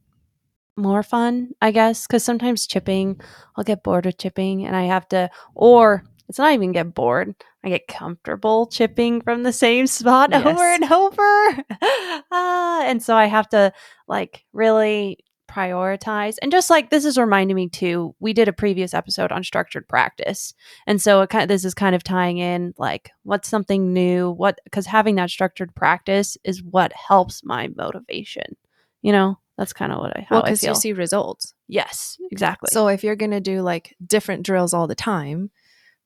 more 0.76 1.04
fun, 1.04 1.52
I 1.62 1.72
guess. 1.72 2.08
Because 2.08 2.24
sometimes 2.24 2.66
chipping, 2.68 3.20
I'll 3.56 3.64
get 3.64 3.84
bored 3.84 4.06
with 4.06 4.18
chipping 4.18 4.66
and 4.66 4.76
I 4.76 4.84
have 4.84 5.08
to, 5.10 5.30
or 5.56 6.04
it's 6.30 6.40
not 6.40 6.54
even 6.54 6.72
get 6.72 6.94
bored. 6.96 7.36
I 7.64 7.70
get 7.70 7.88
comfortable 7.88 8.66
chipping 8.68 9.22
from 9.22 9.44
the 9.44 9.54
same 9.54 9.86
spot 9.88 10.32
Yes. 10.32 10.46
over 10.46 10.64
and 10.64 10.92
over. 10.92 11.64
ah, 12.32 12.84
and 12.86 13.04
so 13.04 13.16
I 13.16 13.26
have 13.26 13.50
to 13.50 13.72
like 14.08 14.46
really 14.54 15.20
prioritize. 15.54 16.36
And 16.42 16.52
just 16.52 16.70
like 16.70 16.90
this 16.90 17.06
is 17.06 17.18
reminding 17.18 17.56
me 17.56 17.70
too, 17.70 18.16
we 18.20 18.34
did 18.34 18.48
a 18.48 18.54
previous 18.54 18.94
episode 18.94 19.32
on 19.32 19.44
structured 19.44 19.88
practice. 19.88 20.54
And 20.88 21.02
so 21.02 21.22
it 21.22 21.30
kind 21.30 21.44
of, 21.44 21.48
this 21.50 21.66
is 21.66 21.74
kind 21.74 21.96
of 21.96 22.04
tying 22.04 22.38
in 22.38 22.74
like 22.78 23.12
what's 23.24 23.50
something 23.50 23.94
new, 23.94 24.32
what 24.32 24.60
because 24.64 24.86
having 24.86 25.16
that 25.16 25.30
structured 25.30 25.74
practice 25.76 26.38
is 26.44 26.64
what 26.64 26.92
helps 26.94 27.44
my 27.44 27.70
motivation. 27.76 28.56
You 29.02 29.12
know, 29.12 29.38
that's 29.58 29.74
kind 29.74 29.92
of 29.92 30.00
what 30.00 30.16
I 30.18 30.22
how 30.28 30.36
Well, 30.38 30.44
I 30.44 30.48
because 30.48 30.62
feel. 30.62 30.72
you 30.72 30.76
see 30.76 30.94
results. 30.94 31.54
yes, 31.68 32.18
exactly. 32.32 32.70
So 32.72 32.88
if 32.88 33.04
you're 33.04 33.16
going 33.16 33.32
to 33.32 33.40
do 33.42 33.62
like 33.62 33.96
different 34.06 34.44
drills 34.46 34.74
all 34.74 34.88
the 34.88 34.96
time, 34.96 35.52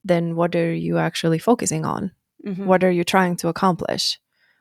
then 0.04 0.36
what 0.36 0.56
are 0.56 0.74
you 0.74 0.98
actually 0.98 1.40
focusing 1.40 1.86
on? 1.86 2.12
Mhm. 2.46 2.66
What 2.66 2.84
are 2.84 2.92
you 2.92 3.04
trying 3.04 3.36
to 3.38 3.48
accomplish? 3.48 4.20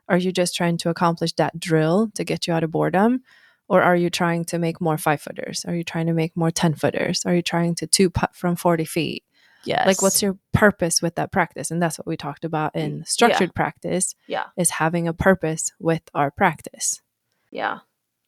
Are 0.09 0.17
you 0.19 0.31
just 0.33 0.55
trying 0.55 0.77
to 0.79 0.89
accomplish 0.91 1.33
that 1.35 1.59
drill 1.59 2.11
to 2.15 2.25
get 2.25 2.47
you 2.47 2.55
out 2.55 2.63
of 2.65 2.71
boredom? 2.71 3.23
Or 3.69 3.83
are 3.83 3.97
you 3.97 4.11
trying 4.11 4.45
to 4.47 4.59
make 4.59 4.81
more 4.81 4.97
five 4.97 5.21
footers? 5.21 5.65
Are 5.67 5.75
you 5.75 5.83
trying 5.83 6.07
to 6.07 6.13
make 6.13 6.37
more 6.37 6.51
10 6.51 6.75
footers? 6.75 7.25
Are 7.27 7.35
you 7.35 7.43
trying 7.43 7.75
to 7.77 7.87
two 7.87 8.11
putt 8.11 8.35
from 8.35 8.55
40 8.55 8.85
feet? 8.85 9.25
Yes. 9.65 9.87
Like, 9.87 10.01
what's 10.01 10.23
your 10.23 10.39
purpose 10.53 11.03
with 11.03 11.17
that 11.17 11.33
practice? 11.33 11.73
And 11.73 11.83
that's 11.83 11.99
what 11.99 12.07
we 12.07 12.17
talked 12.17 12.45
about 12.45 12.77
in 12.77 13.05
structured 13.05 13.55
practice 13.55 14.15
yeah. 14.29 14.45
is 14.57 14.71
having 14.71 15.09
a 15.09 15.13
purpose 15.13 15.73
with 15.81 16.03
our 16.15 16.31
practice. 16.31 17.03
Yeah. 17.51 17.81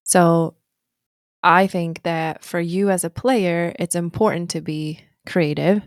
So 0.02 0.56
I 1.42 1.68
think 1.68 2.02
that 2.02 2.42
for 2.42 2.58
you 2.58 2.90
as 2.90 3.04
a 3.04 3.10
player, 3.10 3.72
it's 3.78 3.94
important 3.94 4.50
to 4.50 4.60
be 4.60 5.00
creative. 5.26 5.82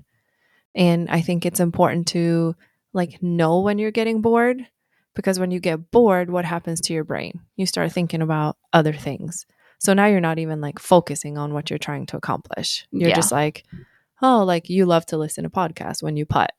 And 0.73 1.09
I 1.09 1.19
think 1.21 1.45
it's 1.45 1.59
important 1.59 2.07
to 2.09 2.55
like 2.93 3.21
know 3.21 3.59
when 3.59 3.77
you're 3.77 3.91
getting 3.91 4.21
bored 4.21 4.65
because 5.15 5.39
when 5.39 5.51
you 5.51 5.59
get 5.59 5.91
bored, 5.91 6.29
what 6.29 6.45
happens 6.45 6.81
to 6.81 6.93
your 6.93 7.03
brain? 7.03 7.41
You 7.55 7.65
start 7.65 7.91
thinking 7.91 8.21
about 8.21 8.57
other 8.73 8.93
things. 8.93 9.45
So 9.79 9.93
now 9.93 10.05
you're 10.05 10.19
not 10.21 10.39
even 10.39 10.61
like 10.61 10.79
focusing 10.79 11.37
on 11.37 11.53
what 11.53 11.69
you're 11.69 11.79
trying 11.79 12.05
to 12.07 12.17
accomplish. 12.17 12.85
You're 12.91 13.09
Yeah. 13.09 13.15
just 13.15 13.31
like, 13.31 13.65
oh, 14.21 14.43
like 14.43 14.69
you 14.69 14.85
love 14.85 15.05
to 15.07 15.17
listen 15.17 15.43
to 15.43 15.49
podcasts 15.49 16.03
when 16.03 16.15
you 16.17 16.25
putt. 16.25 16.51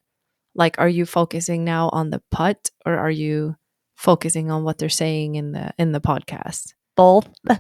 Like, 0.54 0.78
are 0.78 0.88
you 0.88 1.06
focusing 1.06 1.64
now 1.64 1.88
on 1.92 2.11
the 2.11 2.21
putt 2.30 2.71
or 2.85 2.99
are 2.99 3.11
you 3.11 3.56
focusing 3.97 4.50
on 4.50 4.64
what 4.64 4.78
they're 4.78 4.88
saying 4.88 5.37
in 5.37 5.52
the 5.52 5.73
in 5.78 5.92
the 5.92 6.00
podcast? 6.00 6.75
Both. 6.97 7.28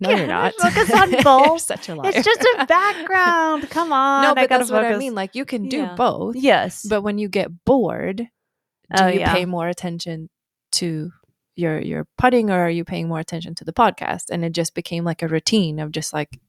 No, 0.00 0.10
you're 0.10 0.26
not. 0.26 0.52
focus 0.56 0.92
on 0.92 1.10
both. 1.24 1.62
such 1.62 1.88
a 1.88 1.94
liar. 1.94 2.10
It's 2.14 2.24
just 2.26 2.42
a 2.58 2.66
background. 2.66 3.70
Come 3.70 3.90
on. 3.92 4.22
no, 4.24 4.34
but 4.34 4.50
that's 4.50 4.70
what 4.70 4.84
I 4.84 4.96
mean. 4.98 5.14
Like 5.14 5.34
you 5.34 5.44
can 5.46 5.68
do 5.68 5.78
Yeah. 5.78 5.94
both, 5.94 6.36
Yes. 6.36 6.84
but 6.86 7.00
when 7.02 7.16
you 7.18 7.28
get 7.28 7.64
bored, 7.64 8.16
do 8.18 8.26
Oh, 9.02 9.06
you 9.06 9.20
yeah. 9.20 9.32
pay 9.32 9.44
more 9.46 9.68
attention 9.68 10.28
to 10.72 11.12
your 11.54 11.80
your 11.80 12.06
putting, 12.18 12.50
or 12.50 12.60
are 12.60 12.70
you 12.70 12.84
paying 12.84 13.08
more 13.08 13.20
attention 13.20 13.54
to 13.56 13.64
the 13.64 13.72
podcast? 13.72 14.24
And 14.30 14.44
it 14.44 14.52
just 14.52 14.74
became 14.74 15.04
like 15.04 15.22
a 15.22 15.28
routine 15.28 15.78
of 15.78 15.92
just 15.92 16.12
like 16.12 16.40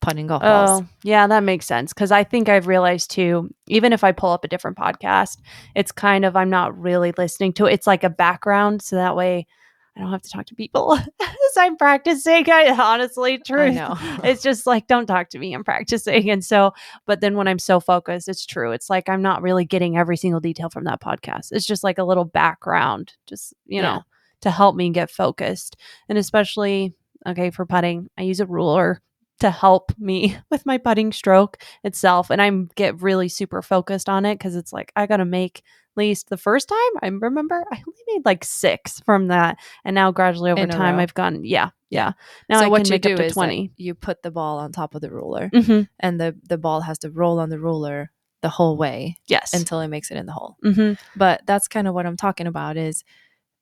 putting 0.00 0.26
golf 0.26 0.42
balls. 0.42 0.82
Oh, 0.82 0.88
yeah, 1.04 1.26
that 1.28 1.44
makes 1.44 1.64
sense. 1.64 1.92
Because 1.92 2.10
I 2.10 2.24
think 2.24 2.48
I've 2.48 2.66
realized 2.66 3.10
too, 3.10 3.54
even 3.68 3.92
if 3.92 4.02
I 4.02 4.12
pull 4.12 4.30
up 4.30 4.44
a 4.44 4.48
different 4.48 4.76
podcast, 4.76 5.38
it's 5.76 5.92
kind 5.92 6.24
of, 6.24 6.34
I'm 6.34 6.50
not 6.50 6.76
really 6.76 7.12
listening 7.16 7.52
to 7.54 7.66
it. 7.66 7.74
It's 7.74 7.86
like 7.86 8.02
a 8.02 8.10
background. 8.10 8.82
So 8.82 8.96
that 8.96 9.14
way 9.14 9.46
I 9.96 10.00
don't 10.00 10.10
have 10.10 10.22
to 10.22 10.30
talk 10.30 10.46
to 10.46 10.54
people 10.54 10.94
as 11.20 11.56
I'm 11.58 11.76
practicing. 11.76 12.50
I 12.50 12.70
honestly, 12.70 13.38
truth. 13.46 13.76
It's 14.24 14.42
just 14.42 14.66
like, 14.66 14.86
don't 14.86 15.06
talk 15.06 15.28
to 15.30 15.38
me. 15.38 15.52
I'm 15.54 15.64
practicing. 15.64 16.30
And 16.30 16.44
so, 16.44 16.72
but 17.06 17.20
then 17.20 17.36
when 17.36 17.46
I'm 17.48 17.58
so 17.58 17.78
focused, 17.78 18.28
it's 18.28 18.46
true. 18.46 18.72
It's 18.72 18.88
like 18.88 19.08
I'm 19.08 19.20
not 19.22 19.42
really 19.42 19.64
getting 19.64 19.96
every 19.98 20.16
single 20.16 20.40
detail 20.40 20.70
from 20.70 20.84
that 20.84 21.02
podcast. 21.02 21.48
It's 21.52 21.66
just 21.66 21.84
like 21.84 21.98
a 21.98 22.04
little 22.04 22.24
background, 22.24 23.12
just, 23.26 23.52
you 23.66 23.76
Yeah. 23.82 23.82
know, 23.96 24.02
to 24.42 24.50
help 24.50 24.74
me 24.76 24.90
get 24.90 25.10
focused. 25.10 25.76
And 26.08 26.16
especially, 26.16 26.94
okay, 27.26 27.50
for 27.50 27.66
putting, 27.66 28.08
I 28.16 28.22
use 28.22 28.40
a 28.40 28.46
ruler 28.46 29.02
to 29.40 29.50
help 29.50 29.92
me 29.98 30.36
with 30.50 30.64
my 30.64 30.78
putting 30.78 31.12
stroke 31.12 31.58
itself. 31.84 32.30
And 32.30 32.40
I 32.40 32.50
get 32.76 33.02
really 33.02 33.28
super 33.28 33.60
focused 33.60 34.08
on 34.08 34.24
it 34.24 34.36
because 34.38 34.56
it's 34.56 34.72
like, 34.72 34.90
I 34.96 35.06
got 35.06 35.18
to 35.18 35.24
make 35.24 35.62
least 35.96 36.28
the 36.30 36.36
first 36.36 36.68
time 36.68 36.78
I 37.02 37.08
remember 37.08 37.64
I 37.70 37.76
only 37.86 38.00
made 38.08 38.24
like 38.24 38.44
six 38.44 39.00
from 39.00 39.28
that. 39.28 39.58
And 39.84 39.94
now 39.94 40.10
gradually 40.10 40.50
over 40.50 40.66
time, 40.66 40.96
row. 40.96 41.02
I've 41.02 41.14
gone, 41.14 41.44
yeah, 41.44 41.70
yeah. 41.90 42.12
Now 42.48 42.60
so 42.60 42.66
I 42.66 42.68
what 42.68 42.78
can 42.78 42.86
you 42.86 42.90
make 42.92 43.02
do 43.02 43.12
up 43.12 43.18
to 43.18 43.24
is 43.26 43.32
20. 43.32 43.72
You 43.76 43.94
put 43.94 44.22
the 44.22 44.30
ball 44.30 44.58
on 44.58 44.72
top 44.72 44.94
of 44.94 45.00
the 45.00 45.10
ruler, 45.10 45.50
Mhm. 45.52 45.88
and 46.00 46.20
the 46.20 46.36
the 46.48 46.58
ball 46.58 46.80
has 46.82 46.98
to 47.00 47.10
roll 47.10 47.38
on 47.38 47.48
the 47.50 47.58
ruler 47.58 48.10
the 48.40 48.48
whole 48.48 48.76
way 48.76 49.18
Yes. 49.26 49.54
until 49.54 49.80
it 49.80 49.88
makes 49.88 50.10
it 50.10 50.16
in 50.16 50.26
the 50.26 50.32
hole. 50.32 50.56
Mhm. 50.64 50.98
But 51.14 51.42
that's 51.46 51.68
kind 51.68 51.86
of 51.86 51.94
what 51.94 52.06
I'm 52.06 52.16
talking 52.16 52.46
about 52.48 52.76
is 52.76 53.04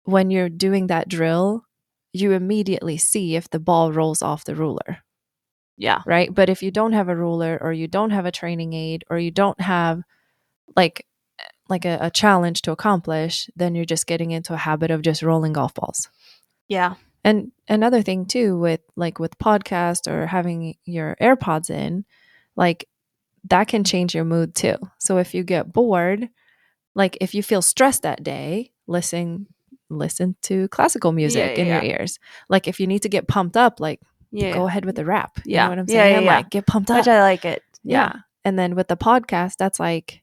when 0.04 0.30
you're 0.30 0.48
doing 0.48 0.86
that 0.86 1.08
drill, 1.08 1.64
you 2.14 2.32
immediately 2.32 2.96
see 2.96 3.36
if 3.36 3.50
the 3.50 3.60
ball 3.60 3.92
rolls 3.92 4.22
off 4.22 4.44
the 4.44 4.54
ruler, 4.54 4.98
Yeah. 5.76 6.02
right? 6.06 6.34
But 6.34 6.48
if 6.48 6.62
you 6.62 6.70
don't 6.70 6.94
have 6.94 7.08
a 7.10 7.14
ruler 7.16 7.58
or 7.60 7.72
you 7.74 7.86
don't 7.88 8.10
have 8.10 8.24
a 8.24 8.32
training 8.32 8.72
aid 8.72 9.04
or 9.10 9.18
you 9.18 9.30
don't 9.30 9.60
have 9.60 10.02
like 10.76 11.06
like 11.70 11.84
a, 11.86 11.96
a 12.00 12.10
challenge 12.10 12.62
to 12.62 12.72
accomplish, 12.72 13.48
then 13.56 13.74
you're 13.74 13.84
just 13.84 14.06
getting 14.06 14.32
into 14.32 14.52
a 14.52 14.58
habit 14.58 14.90
of 14.90 15.02
just 15.02 15.22
rolling 15.22 15.52
golf 15.54 15.72
balls. 15.74 16.08
Yeah. 16.68 16.94
And 17.24 17.52
another 17.68 18.02
thing 18.02 18.26
too 18.26 18.58
with 18.58 18.80
like 18.96 19.18
with 19.18 19.38
podcast 19.38 20.10
or 20.10 20.26
having 20.26 20.76
your 20.84 21.16
AirPods 21.20 21.70
in, 21.70 22.04
like 22.56 22.88
that 23.44 23.68
can 23.68 23.84
change 23.84 24.14
your 24.14 24.24
mood 24.24 24.54
too. 24.54 24.76
So 24.98 25.18
if 25.18 25.34
you 25.34 25.42
get 25.44 25.72
bored, 25.72 26.28
like 26.94 27.16
if 27.20 27.34
you 27.34 27.42
feel 27.42 27.62
stressed 27.62 28.02
that 28.02 28.22
day, 28.22 28.72
listen 28.86 29.46
listen 29.88 30.36
to 30.42 30.68
classical 30.68 31.12
music 31.12 31.56
yeah, 31.56 31.62
in 31.62 31.66
your 31.66 31.82
ears. 31.82 32.18
Like 32.48 32.68
if 32.68 32.78
you 32.80 32.86
need 32.86 33.02
to 33.02 33.08
get 33.08 33.26
pumped 33.28 33.56
up, 33.56 33.80
like 33.80 34.00
Yeah. 34.30 34.54
go 34.54 34.66
ahead 34.66 34.84
with 34.84 34.94
the 34.96 35.04
rap. 35.04 35.38
You 35.44 35.54
Yeah. 35.54 35.64
know 35.64 35.70
what 35.70 35.78
I'm 35.80 35.88
saying? 35.88 36.14
yeah, 36.14 36.20
yeah. 36.20 36.26
Like 36.36 36.50
get 36.50 36.66
pumped 36.66 36.90
up. 36.90 36.98
Which 36.98 37.08
I 37.08 37.20
like 37.22 37.44
it. 37.44 37.62
yeah. 37.82 38.12
And 38.44 38.58
then 38.58 38.74
with 38.76 38.88
the 38.88 38.96
podcast, 38.96 39.56
that's 39.58 39.78
like, 39.80 40.19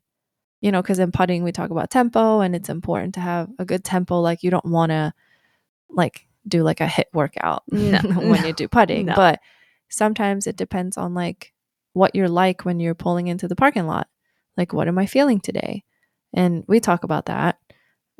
you 0.61 0.71
know, 0.71 0.81
because 0.81 0.99
in 0.99 1.11
putting 1.11 1.43
we 1.43 1.51
talk 1.51 1.69
about 1.69 1.89
tempo 1.89 2.39
and 2.39 2.55
it's 2.55 2.67
mm-hmm. 2.67 2.77
important 2.77 3.13
to 3.15 3.19
have 3.19 3.49
a 3.59 3.65
good 3.65 3.83
tempo. 3.83 4.19
Like 4.19 4.43
you 4.43 4.51
don't 4.51 4.65
want 4.65 4.91
to 4.91 5.13
like 5.89 6.27
do 6.47 6.63
like 6.63 6.81
a 6.81 6.87
HIIT 6.87 7.05
workout 7.13 7.63
No. 7.71 7.99
when 8.03 8.45
you 8.45 8.53
do 8.53 8.67
putting. 8.67 9.07
No. 9.07 9.15
But 9.15 9.39
sometimes 9.89 10.47
it 10.47 10.55
depends 10.55 10.97
on 10.97 11.13
like 11.13 11.53
what 11.93 12.15
you're 12.15 12.29
like 12.29 12.65
when 12.65 12.79
you're 12.79 12.95
pulling 12.95 13.27
into 13.27 13.47
the 13.47 13.55
parking 13.55 13.87
lot. 13.87 14.07
Like 14.55 14.73
what 14.73 14.87
am 14.87 14.97
I 14.97 15.05
feeling 15.05 15.39
today? 15.39 15.83
And 16.33 16.63
we 16.67 16.79
talk 16.79 17.03
about 17.03 17.27
that 17.27 17.59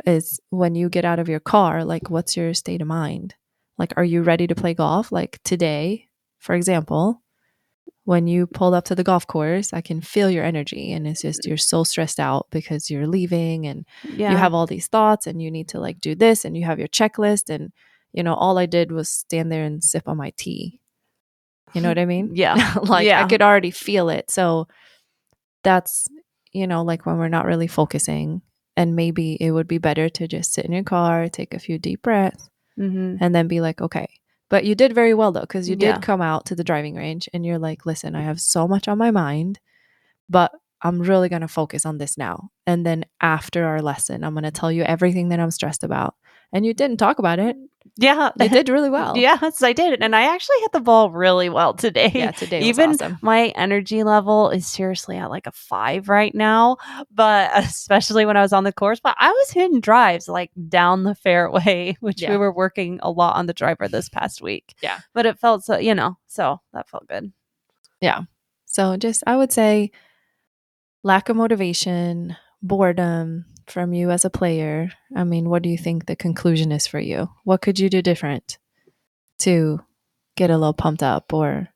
is 0.06 0.39
when 0.50 0.75
you 0.75 0.89
get 0.89 1.06
out 1.06 1.20
of 1.20 1.27
your 1.27 1.39
car, 1.39 1.84
like 1.84 2.10
what's 2.10 2.38
your 2.38 2.53
state 2.53 2.82
of 2.82 2.88
mind? 2.88 3.36
Like 3.77 3.94
are 3.98 4.03
you 4.03 4.22
ready 4.22 4.48
to 4.48 4.56
play 4.56 4.74
golf? 4.74 5.12
Like 5.12 5.39
today, 5.44 6.08
for 6.38 6.53
example, 6.56 7.22
when 8.08 8.26
you 8.26 8.48
pulled 8.48 8.74
up 8.74 8.86
to 8.86 8.96
the 8.96 9.04
golf 9.04 9.28
course, 9.28 9.74
I 9.74 9.82
can 9.82 10.00
feel 10.00 10.32
your 10.32 10.46
energy 10.46 10.94
and 10.94 11.06
it's 11.06 11.22
just 11.22 11.46
you're 11.46 11.58
so 11.58 11.84
stressed 11.84 12.22
out 12.22 12.48
because 12.52 12.90
you're 12.90 13.06
leaving 13.06 13.68
and 13.68 13.86
Yeah. 14.16 14.32
you 14.32 14.38
have 14.38 14.54
all 14.54 14.66
these 14.66 14.88
thoughts 14.88 15.28
and 15.28 15.42
you 15.42 15.52
need 15.52 15.68
to 15.70 15.80
like 15.82 16.00
do 16.00 16.16
this 16.16 16.46
and 16.46 16.56
you 16.56 16.64
have 16.64 16.80
your 16.80 16.88
checklist 16.88 17.50
and 17.50 17.74
you 18.14 18.24
know 18.24 18.34
all 18.34 18.58
I 18.58 18.66
did 18.66 18.94
was 18.94 19.10
stand 19.10 19.52
there 19.52 19.66
and 19.66 19.84
sip 19.84 20.08
on 20.08 20.16
my 20.16 20.32
tea. 20.38 20.80
You 21.74 21.82
know 21.82 21.90
what 21.90 22.00
I 22.00 22.06
mean? 22.06 22.30
Yeah. 22.34 22.76
like 22.82 23.06
Yeah. 23.06 23.26
I 23.26 23.28
could 23.28 23.42
already 23.42 23.72
feel 23.72 24.08
it. 24.08 24.32
So 24.32 24.68
that's 25.64 26.08
you 26.54 26.66
know 26.66 26.84
like 26.84 27.06
when 27.06 27.18
we're 27.18 27.28
not 27.28 27.46
really 27.46 27.68
focusing 27.68 28.42
and 28.78 28.96
maybe 28.96 29.34
it 29.42 29.52
would 29.52 29.68
be 29.68 29.80
better 29.80 30.08
to 30.08 30.28
just 30.30 30.54
sit 30.54 30.64
in 30.66 30.72
your 30.72 30.84
car, 30.84 31.28
take 31.28 31.54
a 31.54 31.60
few 31.60 31.78
deep 31.78 32.04
breaths 32.04 32.50
Mm-hmm. 32.80 33.16
and 33.20 33.34
then 33.36 33.48
be 33.48 33.60
like, 33.60 33.82
okay. 33.82 34.08
But 34.50 34.63
you 34.66 34.75
did 34.75 34.94
very 34.94 35.13
well 35.13 35.32
though, 35.32 35.42
because 35.42 35.68
you 35.70 35.75
did 35.75 35.88
Yeah. 35.88 36.00
come 36.00 36.22
out 36.22 36.46
to 36.46 36.56
the 36.56 36.63
driving 36.63 36.96
range 36.96 37.27
and 37.34 37.46
you're 37.46 37.60
like, 37.60 37.86
listen, 37.86 38.16
I 38.16 38.22
have 38.22 38.39
so 38.39 38.68
much 38.68 38.88
on 38.88 38.98
my 38.98 39.12
mind, 39.12 39.60
but 40.30 40.51
I'm 40.82 41.01
really 41.01 41.27
going 41.27 41.42
to 41.42 41.48
focus 41.48 41.86
on 41.86 41.98
this 41.98 42.18
now. 42.18 42.50
And 42.66 42.86
then 42.86 43.06
after 43.20 43.66
our 43.66 43.82
lesson, 43.82 44.24
I'm 44.24 44.34
going 44.34 44.44
to 44.44 44.51
tell 44.51 44.72
you 44.72 44.84
everything 44.84 45.30
that 45.30 45.39
I'm 45.39 45.51
stressed 45.51 45.84
about. 45.84 46.16
And 46.54 46.66
you 46.66 46.74
didn't 46.74 46.98
talk 46.98 47.20
about 47.20 47.39
it. 47.39 47.58
Yeah. 47.96 48.32
You 48.39 48.50
did 48.50 48.70
really 48.70 48.89
well. 48.89 49.15
Yes, 49.17 49.63
I 49.63 49.74
did. 49.74 50.01
And 50.03 50.15
I 50.15 50.34
actually 50.34 50.58
hit 50.62 50.72
the 50.74 50.79
ball 50.82 51.10
really 51.12 51.50
well 51.50 51.74
today. 51.74 52.12
Yeah, 52.13 52.32
today 52.32 52.60
was 52.60 52.67
Even 52.67 52.89
awesome. 52.91 53.17
my 53.22 53.48
energy 53.56 54.03
level 54.03 54.50
is 54.50 54.67
seriously 54.67 55.17
at 55.17 55.29
like 55.29 55.48
a 55.48 55.51
five 55.51 56.10
right 56.10 56.34
now, 56.36 56.77
but 57.12 57.51
especially 57.56 58.25
when 58.25 58.38
I 58.38 58.41
was 58.41 58.53
on 58.53 58.63
the 58.63 58.74
course. 58.74 59.00
But 59.00 59.15
I 59.20 59.29
was 59.32 59.51
hitting 59.51 59.79
drives 59.79 60.27
like 60.27 60.51
down 60.67 61.03
the 61.03 61.15
fairway, 61.15 61.96
which 62.01 62.22
Yeah. 62.22 62.32
we 62.32 62.38
were 62.38 62.51
working 62.53 63.00
a 63.01 63.10
lot 63.12 63.36
on 63.38 63.46
the 63.46 63.53
driver 63.53 63.88
this 63.88 64.10
past 64.10 64.41
week. 64.41 64.75
Yeah. 64.82 65.00
But 65.13 65.25
it 65.25 65.39
felt 65.39 65.63
so, 65.63 65.77
you 65.77 65.96
know, 65.96 66.17
so 66.27 66.60
that 66.74 66.89
felt 66.89 67.08
good. 67.08 67.32
Yeah. 68.01 68.22
So 68.65 68.98
just, 68.98 69.24
I 69.25 69.36
would 69.38 69.51
say, 69.51 69.91
lack 71.03 71.29
of 71.29 71.36
motivation, 71.38 72.36
boredom 72.62 73.46
from 73.71 73.93
you 73.93 74.12
as 74.12 74.25
a 74.25 74.29
player. 74.29 74.91
I 75.15 75.24
mean, 75.24 75.50
what 75.50 75.63
do 75.63 75.69
you 75.69 75.77
think 75.77 76.05
the 76.05 76.15
conclusion 76.15 76.71
is 76.71 76.88
for 76.88 77.00
you? 77.00 77.29
What 77.43 77.62
could 77.62 77.79
you 77.79 77.89
do 77.89 78.01
different 78.01 78.57
to 79.39 79.81
get 80.36 80.50
a 80.50 80.57
little 80.57 80.74
pumped 80.74 81.03
up 81.03 81.33
or 81.33 81.69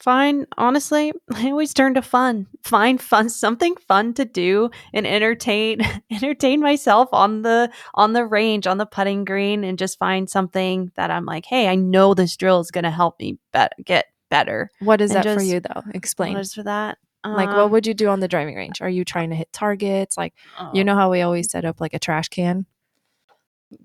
Fine. 0.00 0.46
Honestly, 0.58 1.14
I 1.32 1.46
always 1.46 1.72
turn 1.72 1.94
to 1.94 2.02
fun. 2.02 2.46
Find 2.62 3.00
fun, 3.00 3.30
something 3.30 3.74
fun 3.76 4.12
to 4.14 4.26
do, 4.26 4.70
and 4.92 5.06
entertain, 5.06 5.80
entertain 6.10 6.60
myself 6.60 7.08
on 7.12 7.40
the 7.40 7.70
on 7.94 8.12
the 8.12 8.26
range, 8.26 8.66
on 8.66 8.76
the 8.76 8.84
putting 8.84 9.24
green, 9.24 9.64
and 9.64 9.78
just 9.78 9.98
find 9.98 10.28
something 10.28 10.92
that 10.96 11.10
I'm 11.10 11.24
like, 11.24 11.46
hey, 11.46 11.68
I 11.68 11.76
know 11.76 12.12
this 12.12 12.36
drill 12.36 12.60
is 12.60 12.70
going 12.70 12.84
to 12.84 12.90
help 12.90 13.18
me 13.18 13.38
bet- 13.52 13.72
get 13.82 14.06
better. 14.28 14.70
what 14.80 15.00
is 15.00 15.14
And 15.14 15.24
that 15.24 15.34
for 15.34 15.42
you 15.42 15.60
though? 15.60 15.82
Explain. 15.94 16.34
What 16.34 16.40
is 16.40 16.52
for 16.52 16.64
that? 16.64 16.98
Like, 17.24 17.48
Um, 17.48 17.56
what 17.56 17.70
would 17.70 17.86
you 17.86 17.94
do 17.94 18.08
on 18.08 18.20
the 18.20 18.28
driving 18.28 18.54
range? 18.54 18.80
Are 18.80 18.88
you 18.88 19.04
trying 19.04 19.30
to 19.30 19.36
hit 19.36 19.52
targets? 19.52 20.16
Like, 20.16 20.34
you 20.72 20.80
oh, 20.80 20.84
know 20.84 20.94
how 20.94 21.10
we 21.10 21.22
always 21.22 21.50
set 21.50 21.64
up 21.64 21.80
like 21.80 21.94
a 21.94 21.98
trash 21.98 22.28
can? 22.28 22.66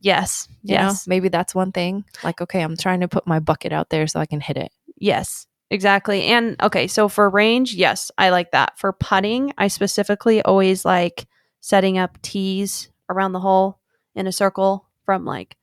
Yes. 0.01 0.47
You 0.61 0.75
know? 0.75 0.81
Yes. 0.81 1.07
maybe 1.07 1.29
that's 1.29 1.55
one 1.55 1.71
thing. 1.71 2.03
Like, 2.23 2.41
okay, 2.41 2.61
I'm 2.61 2.77
trying 2.77 2.99
to 2.99 3.07
put 3.07 3.25
my 3.25 3.39
bucket 3.39 3.71
out 3.71 3.89
there 3.89 4.07
so 4.07 4.19
I 4.19 4.25
can 4.25 4.41
hit 4.41 4.57
it. 4.57 4.71
Yes, 4.97 5.47
exactly. 5.69 6.23
And 6.23 6.61
okay, 6.61 6.87
so 6.87 7.07
for 7.07 7.29
range, 7.29 7.73
yes, 7.73 8.11
I 8.17 8.29
like 8.29 8.51
that. 8.51 8.77
For 8.77 8.91
putting, 8.93 9.53
I 9.57 9.69
specifically 9.69 10.41
always 10.41 10.83
like 10.83 11.25
setting 11.61 11.97
up 11.97 12.21
tees 12.21 12.89
around 13.09 13.31
the 13.31 13.39
hole 13.39 13.79
in 14.15 14.27
a 14.27 14.31
circle 14.31 14.85
from 15.05 15.25
like 15.25 15.55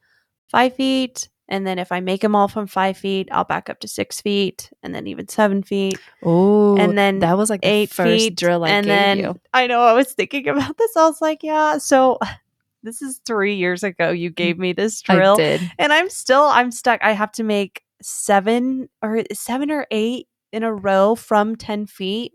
five 0.51 0.75
feet. 0.75 1.29
And 1.49 1.67
then 1.67 1.79
if 1.79 1.93
I 1.93 2.01
make 2.01 2.23
them 2.23 2.35
all 2.35 2.49
from 2.49 2.67
five 2.67 2.97
feet, 2.97 3.29
I'll 3.31 3.45
back 3.45 3.71
up 3.71 3.81
to 3.81 3.89
six 3.89 4.21
feet 4.21 4.71
and 4.83 4.95
then 4.95 5.07
even 5.07 5.29
seven 5.29 5.63
feet. 5.63 5.99
Oh, 6.25 6.77
And 6.77 6.99
then 6.99 7.21
that 7.21 7.39
was 7.39 7.51
like 7.51 7.61
eight 7.63 7.91
first 7.91 8.09
feet. 8.09 8.37
drill 8.37 8.65
I 8.65 8.71
and 8.71 8.87
then 8.87 9.19
you. 9.19 9.41
I 9.55 9.67
know 9.67 9.81
I 9.83 9.93
was 9.93 10.13
thinking 10.13 10.49
about 10.49 10.77
this. 10.77 10.97
I 10.97 11.07
was 11.07 11.21
like, 11.21 11.43
yeah, 11.43 11.79
so 11.79 12.19
this 12.83 13.01
is 13.01 13.21
three 13.25 13.55
years 13.55 13.83
ago 13.85 14.11
you 14.11 14.31
mm, 14.31 14.35
gave 14.35 14.59
me 14.59 14.73
this 14.73 15.01
drill. 15.01 15.35
I 15.35 15.37
did. 15.37 15.71
And 15.79 15.93
I'm 15.93 16.11
still 16.11 16.45
I'm 16.45 16.73
stuck. 16.73 17.01
I 17.03 17.13
have 17.13 17.33
to 17.33 17.45
make 17.45 17.83
seven 18.03 18.89
or 19.03 19.23
seven 19.33 19.71
or 19.71 19.87
eight 19.91 20.29
in 20.53 20.63
a 20.65 20.75
row 20.75 21.15
from 21.15 21.55
ten 21.55 21.87
feet. 21.87 22.33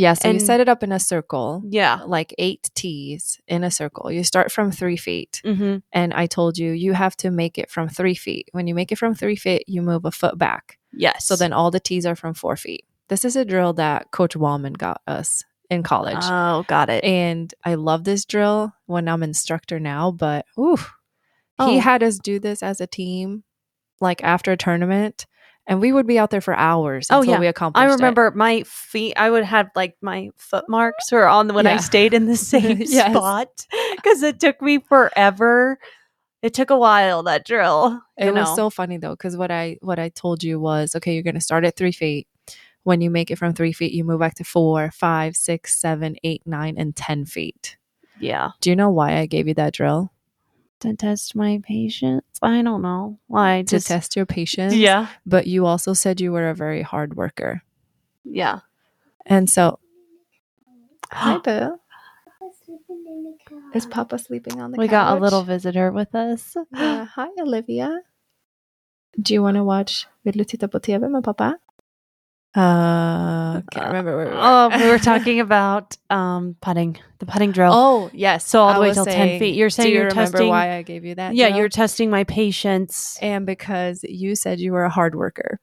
Yeah, 0.00 0.14
so 0.14 0.30
you 0.30 0.38
set 0.40 0.60
it 0.60 0.68
up 0.68 0.82
in 0.82 0.92
a 0.92 0.98
circle, 0.98 1.62
Yeah. 1.68 2.00
like 2.06 2.34
eight 2.38 2.70
tees 2.74 3.38
in 3.46 3.62
a 3.64 3.70
circle. 3.70 4.10
You 4.10 4.24
start 4.24 4.50
from 4.50 4.70
three 4.72 4.96
feet. 4.96 5.42
Mm-hmm. 5.44 5.78
And 5.92 6.14
I 6.14 6.26
told 6.26 6.56
you, 6.56 6.72
you 6.72 6.94
have 6.94 7.16
to 7.18 7.30
make 7.30 7.58
it 7.58 7.70
from 7.70 7.88
three 7.88 8.14
feet. 8.14 8.48
When 8.52 8.66
you 8.66 8.74
make 8.74 8.90
it 8.92 8.96
from 8.96 9.14
three 9.14 9.36
feet, 9.36 9.64
you 9.66 9.82
move 9.82 10.06
a 10.06 10.10
foot 10.10 10.38
back. 10.38 10.78
Yes. 10.92 11.26
So 11.26 11.36
then 11.36 11.52
all 11.52 11.70
the 11.70 11.80
tees 11.80 12.06
are 12.06 12.16
from 12.16 12.32
four 12.34 12.56
feet. 12.56 12.84
This 13.08 13.24
is 13.26 13.36
a 13.36 13.44
drill 13.44 13.74
that 13.74 14.10
Coach 14.10 14.34
Wallman 14.36 14.76
got 14.78 15.02
us 15.06 15.44
in 15.68 15.82
college. 15.82 16.16
Oh, 16.22 16.64
got 16.66 16.88
it. 16.88 17.04
and 17.04 17.52
I 17.64 17.74
love 17.74 18.04
this 18.04 18.24
drill 18.24 18.72
when 18.86 19.06
I'm 19.06 19.22
instructor 19.22 19.78
now, 19.78 20.10
but 20.10 20.46
ooh, 20.58 20.78
Oh. 21.58 21.68
he 21.70 21.78
had 21.78 22.02
us 22.02 22.18
do 22.18 22.38
this 22.40 22.62
as 22.62 22.80
a 22.80 22.86
team, 22.86 23.44
like 24.00 24.24
after 24.24 24.50
a 24.52 24.56
tournament, 24.56 25.26
and 25.70 25.80
we 25.80 25.92
would 25.92 26.06
be 26.06 26.18
out 26.18 26.28
there 26.30 26.42
for 26.42 26.52
hours 26.54 27.06
Oh, 27.10 27.20
until 27.20 27.34
yeah. 27.34 27.40
we 27.40 27.46
accomplished 27.46 27.80
I 27.80 27.86
it. 27.90 27.94
remember 27.94 28.30
my 28.32 28.64
feet. 28.66 29.14
I 29.16 29.30
would 29.30 29.44
have 29.44 29.70
like 29.74 29.96
my 30.02 30.28
foot 30.36 30.64
marks 30.68 31.10
were 31.10 31.26
on 31.26 31.54
when 31.54 31.66
I 31.66 31.78
stayed 31.78 32.12
in 32.12 32.26
the 32.26 32.36
same 32.52 32.78
Yes. 32.80 33.12
spot 33.12 33.48
because 33.96 34.22
it 34.22 34.38
took 34.40 34.60
me 34.60 34.80
forever. 34.80 35.78
It 36.42 36.52
took 36.54 36.70
a 36.70 36.78
while 36.78 37.22
that 37.24 37.46
drill. 37.46 38.02
It 38.18 38.26
you 38.26 38.32
was 38.32 38.54
so 38.54 38.68
funny 38.68 38.98
though, 38.98 39.12
because 39.12 39.36
what 39.36 39.50
I 39.50 39.78
what 39.80 39.98
I 39.98 40.08
told 40.10 40.42
you 40.42 40.58
was 40.60 40.94
okay, 40.96 41.14
you're 41.14 41.22
gonna 41.22 41.40
start 41.40 41.64
at 41.64 41.76
three 41.76 41.92
feet. 41.92 42.26
When 42.82 43.00
you 43.02 43.10
make 43.10 43.30
it 43.30 43.36
from 43.36 43.52
three 43.52 43.72
feet, 43.74 43.92
you 43.92 44.04
move 44.04 44.20
back 44.20 44.34
to 44.36 44.44
four, 44.44 44.90
five, 44.90 45.36
six, 45.36 45.78
seven, 45.78 46.16
eight, 46.24 46.42
nine, 46.46 46.76
and 46.78 46.96
ten 46.96 47.26
feet. 47.26 47.76
yeah 48.18 48.50
Do 48.62 48.70
you 48.70 48.76
know 48.76 48.90
why 48.90 49.18
I 49.18 49.26
gave 49.26 49.46
you 49.48 49.54
that 49.54 49.74
drill? 49.74 50.12
To 50.80 50.94
test 50.96 51.34
my 51.36 51.60
patience. 51.62 52.24
I 52.42 52.62
don't 52.62 52.82
know 52.82 53.18
why. 53.26 53.62
To 53.66 53.76
Just 53.76 53.86
test 53.88 54.16
your 54.16 54.26
patience. 54.26 54.74
yeah, 54.74 55.06
But 55.26 55.46
you 55.46 55.66
also 55.66 55.92
said 55.94 56.20
you 56.20 56.32
were 56.32 56.48
a 56.50 56.54
very 56.54 56.82
hard 56.82 57.14
worker. 57.16 57.62
yeah. 58.24 58.60
And 59.26 59.48
so 59.50 59.78
Hi 61.12 61.38
Boo. 61.38 61.76
Is 63.74 63.86
Papa 63.86 64.18
sleeping 64.18 64.60
on 64.60 64.70
the 64.70 64.76
couch? 64.76 64.80
we 64.82 64.88
couch? 64.88 64.90
got 64.92 65.16
a 65.16 65.20
little 65.20 65.42
visitor 65.42 65.92
with 65.92 66.14
us. 66.14 66.56
Yeah. 66.72 67.04
Hi 67.14 67.28
Olivia. 67.40 68.00
Do 69.20 69.34
you 69.34 69.42
want 69.42 69.56
to 69.56 69.64
watch 69.64 70.06
Vill 70.24 70.32
du 70.38 70.44
titta 70.44 70.68
på 70.68 70.78
TV 70.80 71.08
med 71.08 71.24
pappa? 71.24 71.56
Uh, 72.54 73.60
can't 73.70 73.86
remember 73.86 74.16
where 74.16 74.26
we 74.26 74.32
were. 74.32 74.38
Oh, 74.40 74.70
we 74.76 74.88
were 74.88 74.98
talking 75.10 75.40
about 75.40 75.96
um 76.10 76.56
putting 76.60 76.98
the 77.20 77.26
putting 77.26 77.52
drill. 77.52 77.72
Oh, 77.72 78.10
yes. 78.12 78.46
So 78.46 78.60
all 78.62 78.70
the 78.72 78.74
I 78.76 78.80
way 78.80 78.88
was 78.88 78.96
till 78.96 79.06
10 79.06 79.38
feet. 79.38 79.54
You're 79.54 79.70
saying 79.70 79.86
do 79.86 79.90
you 79.90 79.98
you're 79.98 80.08
remember 80.08 80.32
testing- 80.38 80.48
why 80.48 80.72
I 80.76 80.82
gave 80.82 81.04
you 81.04 81.14
that? 81.14 81.34
yeah, 81.34 81.48
drill? 81.48 81.58
you're 81.58 81.68
testing 81.68 82.10
my 82.10 82.24
patience. 82.24 83.18
and 83.22 83.46
because 83.46 84.02
you 84.04 84.34
said 84.34 84.58
you 84.60 84.72
were 84.72 84.84
a 84.84 84.90
hard 84.90 85.14
worker. 85.14 85.60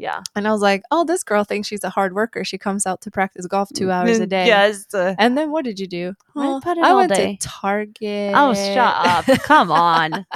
Yeah, 0.00 0.22
And 0.36 0.46
I 0.46 0.52
was 0.52 0.62
like, 0.62 0.82
oh, 0.92 1.02
this 1.04 1.24
girl 1.24 1.42
thinks 1.42 1.66
she's 1.66 1.82
a 1.82 1.90
hard 1.90 2.14
worker. 2.14 2.44
She 2.44 2.56
comes 2.56 2.86
out 2.86 3.00
to 3.00 3.10
practice 3.10 3.46
golf 3.46 3.68
two 3.74 3.90
hours 3.90 4.20
a 4.20 4.26
day. 4.28 4.46
Yes. 4.46 4.86
uh, 4.94 5.16
And 5.18 5.36
then 5.36 5.50
what 5.50 5.64
did 5.64 5.80
you 5.80 5.88
do? 5.88 6.14
I 6.36 6.46
Oh, 6.46 6.60
put 6.62 6.78
it 6.78 6.84
I 6.84 6.94
went 6.94 7.12
day. 7.12 7.36
to 7.36 7.48
Target. 7.48 8.32
Oh, 8.36 8.54
shut 8.54 8.78
up. 8.78 9.24
Come 9.42 9.72
on. 9.72 10.24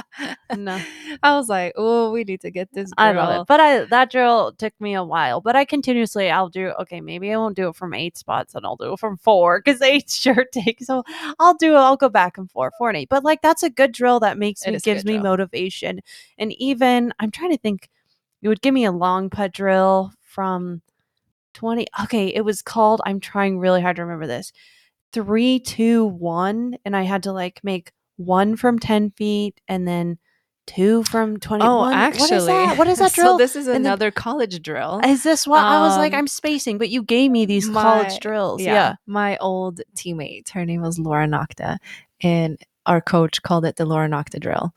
No. 0.55 0.79
I 1.23 1.35
was 1.35 1.49
like, 1.49 1.73
oh, 1.75 2.11
we 2.11 2.23
need 2.23 2.41
to 2.41 2.51
get 2.51 2.71
this 2.73 2.91
girl. 2.93 3.05
I 3.07 3.11
love 3.13 3.41
it. 3.41 3.47
But 3.47 3.59
I 3.59 3.85
that 3.85 4.11
drill 4.11 4.51
took 4.53 4.73
me 4.79 4.93
a 4.93 5.03
while. 5.03 5.41
But 5.41 5.55
I 5.55 5.65
continuously 5.65 6.29
I'll 6.29 6.49
do 6.49 6.67
okay, 6.81 7.01
maybe 7.01 7.33
I 7.33 7.37
won't 7.37 7.55
do 7.55 7.69
it 7.69 7.75
from 7.75 7.95
eight 7.95 8.17
spots 8.17 8.53
and 8.53 8.63
I'll 8.63 8.75
do 8.75 8.93
it 8.93 8.99
from 8.99 9.17
four 9.17 9.59
because 9.63 9.81
eight 9.81 10.09
sure 10.23 10.45
takes 10.45 10.85
so 10.85 11.03
I'll 11.39 11.55
do 11.55 11.73
it, 11.73 11.77
I'll 11.79 11.97
go 11.97 12.09
back 12.09 12.37
and 12.37 12.51
forth, 12.51 12.73
four 12.77 12.89
and 12.89 12.97
eight. 12.97 13.09
But 13.09 13.23
like 13.23 13.41
that's 13.41 13.63
a 13.63 13.69
good 13.71 13.93
drill 13.93 14.19
that 14.19 14.37
makes 14.37 14.61
It 14.63 14.73
me 14.73 14.79
gives 14.79 15.03
me 15.05 15.13
drill. 15.13 15.23
motivation. 15.23 16.01
And 16.37 16.51
even 16.61 17.11
I'm 17.17 17.31
trying 17.31 17.51
to 17.51 17.57
think, 17.57 17.89
it 18.43 18.47
would 18.47 18.61
give 18.61 18.73
me 18.73 18.85
a 18.85 18.91
long 18.91 19.29
putt 19.31 19.51
drill 19.53 20.11
from 20.21 20.81
20. 21.55 21.87
Okay, 22.03 22.27
it 22.27 22.41
was 22.45 22.61
called, 22.61 23.01
I'm 23.05 23.19
trying 23.19 23.57
really 23.59 23.81
hard 23.81 23.95
to 23.95 24.03
remember 24.03 24.27
this. 24.27 24.51
Three, 25.11 25.59
two, 25.59 26.05
one. 26.05 26.77
And 26.85 26.95
I 26.95 27.03
had 27.03 27.23
to 27.23 27.31
like 27.31 27.59
make 27.63 27.91
one 28.17 28.55
from 28.55 28.77
10 28.79 29.11
feet 29.11 29.59
and 29.67 29.87
then 29.87 30.17
two 30.65 31.03
from 31.03 31.37
21. 31.39 31.69
Oh, 31.69 31.77
What 31.81 31.91
is 32.15 32.21
actually, 32.21 32.47
that? 32.47 32.77
What 32.77 32.87
is 32.87 32.99
that 32.99 33.11
So 33.11 33.21
drill? 33.21 33.37
this 33.37 33.55
is 33.55 33.67
And 33.67 33.75
then- 33.75 33.81
another 33.91 34.11
college 34.11 34.61
drill. 34.61 35.01
Is 35.05 35.23
this 35.23 35.45
what 35.47 35.59
I 35.63 35.79
was 35.81 35.97
like? 35.97 36.13
Um, 36.13 36.19
I'm 36.19 36.27
spacing, 36.27 36.77
but 36.77 36.89
you 36.89 37.03
gave 37.03 37.31
me 37.31 37.45
these 37.45 37.69
my- 37.69 37.81
college 37.81 38.19
drills. 38.19 38.61
Yeah. 38.61 38.95
My 39.05 39.37
old 39.37 39.81
teammate, 39.95 40.49
her 40.49 40.65
name 40.65 40.81
was 40.81 40.97
Laura 40.99 41.27
Nocta, 41.27 41.77
and 42.21 42.57
our 42.85 43.01
coach 43.01 43.41
called 43.43 43.65
it 43.65 43.75
the 43.75 43.85
Laura 43.85 44.07
Nocta 44.09 44.39
drill. 44.39 44.73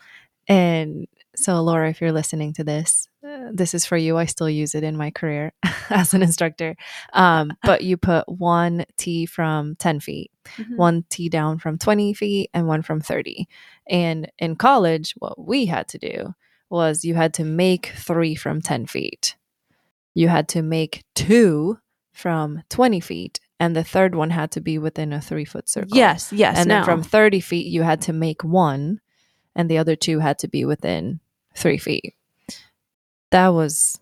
And 0.49 1.07
so, 1.35 1.61
Laura, 1.63 1.89
if 1.91 2.01
you're 2.01 2.13
listening 2.13 2.53
to 2.55 2.65
this, 2.65 3.09
this 3.53 3.75
is 3.75 3.85
for 3.87 3.97
you. 3.97 4.17
I 4.17 4.27
still 4.27 4.49
use 4.51 4.75
it 4.75 4.85
in 4.85 4.97
my 4.97 5.11
career 5.11 5.53
as 5.91 6.15
an 6.15 6.23
instructor. 6.23 6.77
Um, 7.13 7.53
but 7.63 7.83
you 7.83 7.97
put 7.97 8.29
one 8.29 8.85
tee 8.97 9.27
from 9.27 9.77
10 9.77 10.01
feet, 10.01 10.31
Mhm. 10.59 10.77
one 10.77 11.05
tee 11.11 11.29
down 11.29 11.59
from 11.59 11.79
20 11.79 12.15
feet, 12.15 12.51
and 12.55 12.67
one 12.67 12.83
from 12.83 13.01
30. 13.01 13.49
And 13.89 14.31
in 14.39 14.57
college, 14.57 15.15
what 15.19 15.39
we 15.39 15.67
had 15.67 15.89
to 15.89 15.99
do 15.99 16.35
was 16.71 17.05
you 17.05 17.15
had 17.15 17.35
to 17.35 17.45
make 17.45 17.93
three 17.97 18.35
from 18.35 18.61
10 18.61 18.87
feet. 18.87 19.37
You 20.15 20.29
had 20.29 20.49
to 20.51 20.63
make 20.63 21.05
two 21.15 21.79
from 22.13 22.63
20 22.71 23.01
feet, 23.01 23.41
and 23.61 23.77
the 23.77 23.85
third 23.85 24.15
one 24.15 24.31
had 24.31 24.51
to 24.53 24.61
be 24.61 24.79
within 24.79 25.13
a 25.13 25.21
three 25.21 25.45
foot 25.45 25.69
circle. 25.69 25.97
Yes, 25.97 26.33
yes. 26.33 26.57
And 26.59 26.71
then 26.71 26.85
from 26.85 27.03
30 27.03 27.41
feet, 27.41 27.67
you 27.67 27.83
had 27.83 28.01
to 28.03 28.13
make 28.13 28.43
one, 28.43 29.01
and 29.55 29.69
the 29.71 29.79
other 29.79 29.95
two 29.97 30.19
had 30.21 30.39
to 30.41 30.49
be 30.49 30.65
within 30.65 31.21
three 31.55 31.79
feet. 31.79 32.15
That 33.37 33.49
was 33.49 33.99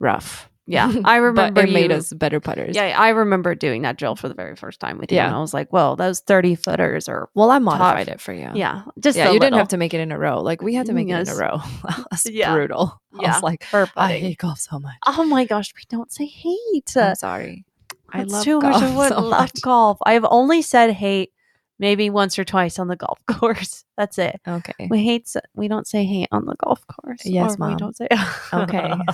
rough. 0.00 0.48
yeah, 0.66 0.90
I 1.04 1.16
remember 1.16 1.60
but 1.62 1.68
it 1.68 1.72
made 1.72 1.92
us 1.92 2.12
better 2.12 2.40
putters. 2.40 2.74
Yeah, 2.74 2.94
I 2.98 3.10
remember 3.10 3.54
doing 3.54 3.82
that 3.82 3.96
drill 3.98 4.16
for 4.16 4.28
the 4.28 4.34
very 4.34 4.56
first 4.56 4.80
time 4.80 4.98
with 4.98 5.12
you. 5.12 5.16
Yeah. 5.16 5.26
And 5.26 5.36
I 5.36 5.38
was 5.40 5.52
like, 5.54 5.68
whoa, 5.70 5.94
those 5.94 6.20
30 6.20 6.54
footers 6.54 7.08
are, 7.08 7.28
Well, 7.34 7.50
I 7.50 7.58
modified 7.58 8.06
Tough. 8.06 8.14
it 8.16 8.20
for 8.20 8.32
you. 8.32 8.50
yeah, 8.54 8.82
just 8.98 9.16
Yeah, 9.16 9.30
you 9.30 9.38
didn't 9.38 9.58
have 9.58 9.68
to 9.68 9.76
make 9.76 9.94
it 9.94 10.00
in 10.00 10.10
a 10.10 10.18
row. 10.18 10.40
Like 10.42 10.62
we 10.62 10.74
had 10.74 10.86
to 10.86 10.92
make 10.94 11.08
it 11.08 11.12
in 11.12 11.28
a 11.28 11.36
row. 11.36 11.58
That's 12.10 12.26
Yeah. 12.30 12.54
brutal. 12.54 13.00
I 13.18 13.22
Yeah. 13.22 13.34
was 13.34 13.42
like, 13.42 13.64
I 13.96 14.12
hate 14.14 14.38
golf 14.38 14.58
so 14.58 14.78
much. 14.80 14.96
Oh 15.06 15.24
my 15.24 15.44
gosh, 15.44 15.72
we 15.76 15.82
don't 15.88 16.10
say 16.12 16.26
hate. 16.26 16.96
I'm 16.96 17.14
sorry. 17.14 17.64
I 18.10 18.18
That's 18.20 18.32
love 18.32 18.44
too 18.44 18.60
golf 18.60 18.72
much. 18.80 18.82
I 18.82 18.96
would 18.96 19.08
so 19.10 19.20
love 19.20 19.30
much. 19.54 19.60
golf. 19.62 19.98
I've 20.06 20.24
only 20.28 20.62
said 20.62 20.90
hate 20.92 21.32
maybe 21.78 22.08
once 22.10 22.38
or 22.38 22.44
twice 22.44 22.78
on 22.78 22.88
the 22.88 22.96
golf 22.96 23.18
course. 23.26 23.83
That's 23.96 24.18
it. 24.18 24.40
Okay. 24.46 24.88
We 24.90 25.04
hate. 25.04 25.32
We 25.54 25.68
don't 25.68 25.86
say 25.86 26.04
hate 26.04 26.28
on 26.32 26.46
the 26.46 26.56
golf 26.56 26.84
course. 26.88 27.24
Yes, 27.24 27.56
Or 27.60 27.68
We 27.68 27.76
don't 27.76 27.96
say. 27.96 28.08
Okay. 28.52 28.92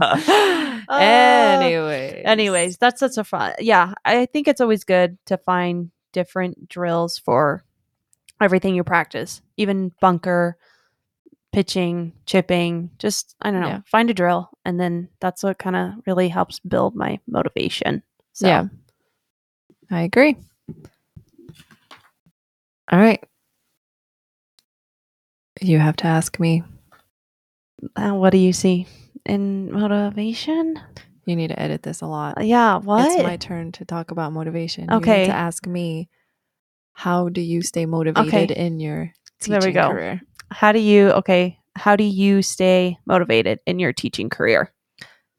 Uh, 0.86 0.98
Anyways. 1.62 2.22
anyways 2.26 2.76
that's 2.76 3.00
such 3.00 3.16
a 3.16 3.24
fun 3.24 3.54
yeah 3.58 3.94
i 4.04 4.26
think 4.26 4.46
it's 4.46 4.60
always 4.60 4.84
good 4.84 5.16
to 5.24 5.38
find 5.38 5.90
different 6.12 6.68
drills 6.68 7.16
for 7.18 7.64
everything 8.38 8.74
you 8.74 8.84
practice 8.84 9.40
even 9.56 9.92
bunker 10.02 10.58
pitching 11.52 12.12
chipping 12.26 12.90
just 12.98 13.34
i 13.40 13.50
don't 13.50 13.62
know 13.62 13.68
Yeah. 13.68 13.80
find 13.86 14.10
a 14.10 14.14
drill 14.14 14.50
and 14.66 14.78
then 14.78 15.08
that's 15.20 15.42
what 15.42 15.58
kind 15.58 15.74
of 15.74 15.92
really 16.06 16.28
helps 16.28 16.58
build 16.60 16.94
my 16.94 17.18
motivation 17.26 18.02
so 18.34 18.46
Yeah. 18.46 18.64
I 19.90 20.02
agree. 20.02 20.36
All 22.92 22.98
right. 22.98 23.22
You 25.64 25.78
have 25.78 25.96
to 25.96 26.06
ask 26.06 26.38
me. 26.38 26.62
uh, 27.96 28.10
what 28.12 28.30
do 28.30 28.38
you 28.38 28.52
see 28.52 28.86
in 29.24 29.72
motivation 29.72 30.78
You 31.24 31.36
need 31.36 31.48
to 31.48 31.58
edit 31.60 31.82
this 31.82 32.02
a 32.02 32.06
lot. 32.06 32.38
Uh, 32.38 32.42
yeah 32.42 32.76
what 32.78 33.06
It's 33.06 33.22
my 33.22 33.36
turn 33.36 33.72
to 33.72 33.84
talk 33.84 34.10
about 34.10 34.32
motivation. 34.32 34.84
You 34.90 34.96
Okay. 34.98 35.20
need 35.20 35.26
to 35.26 35.34
ask 35.34 35.66
me 35.66 36.08
how 36.92 37.28
do 37.28 37.40
you 37.40 37.62
stay 37.62 37.86
motivated 37.86 38.50
in 38.50 38.78
your 38.78 39.12
teaching 39.40 39.52
There 39.52 39.60
we 39.62 39.72
go. 39.72 39.88
career? 39.90 40.20
how 40.50 40.70
do 40.72 40.78
you 40.78 41.10
okay 41.10 41.58
how 41.74 41.96
do 41.96 42.04
you 42.04 42.42
stay 42.42 42.96
motivated 43.06 43.58
in 43.66 43.78
your 43.80 43.92
teaching 43.92 44.28
career 44.30 44.70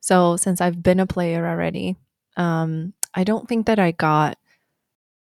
So 0.02 0.36
since 0.38 0.60
I've 0.60 0.82
been 0.84 1.00
a 1.00 1.08
player 1.08 1.48
already, 1.48 1.96
um, 2.36 2.94
I 3.14 3.24
don't 3.24 3.48
think 3.48 3.68
that 3.68 3.80
I 3.80 3.92
got 3.92 4.38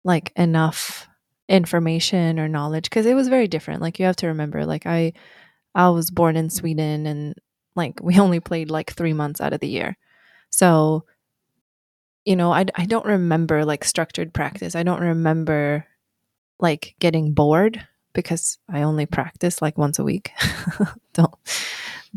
like 0.03 0.31
enough 0.35 1.07
information 1.49 2.39
or 2.39 2.47
knowledge 2.47 2.85
because 2.85 3.05
it 3.05 3.13
was 3.15 3.27
very 3.27 3.47
different. 3.47 3.81
Like 3.81 3.99
you 3.99 4.05
have 4.05 4.15
to 4.17 4.27
remember, 4.27 4.65
like 4.65 4.85
I, 4.85 5.13
I 5.75 5.89
was 5.89 6.11
born 6.11 6.35
in 6.37 6.49
Sweden 6.49 7.05
and 7.05 7.35
like 7.75 7.99
we 8.01 8.19
only 8.19 8.39
played 8.39 8.69
like 8.71 8.91
three 8.91 9.13
months 9.13 9.41
out 9.41 9.53
of 9.53 9.59
the 9.59 9.67
year, 9.67 9.97
so 10.49 11.05
you 12.25 12.35
know 12.35 12.51
I 12.53 12.65
I 12.75 12.85
don't 12.85 13.05
remember 13.05 13.65
like 13.65 13.83
structured 13.83 14.33
practice. 14.33 14.75
I 14.75 14.83
don't 14.83 15.01
remember 15.01 15.85
like 16.59 16.95
getting 16.99 17.33
bored 17.33 17.85
because 18.13 18.57
I 18.69 18.83
only 18.83 19.05
practice 19.05 19.61
like 19.61 19.77
once 19.77 19.97
a 19.99 20.03
week. 20.03 20.31
don't 21.13 21.33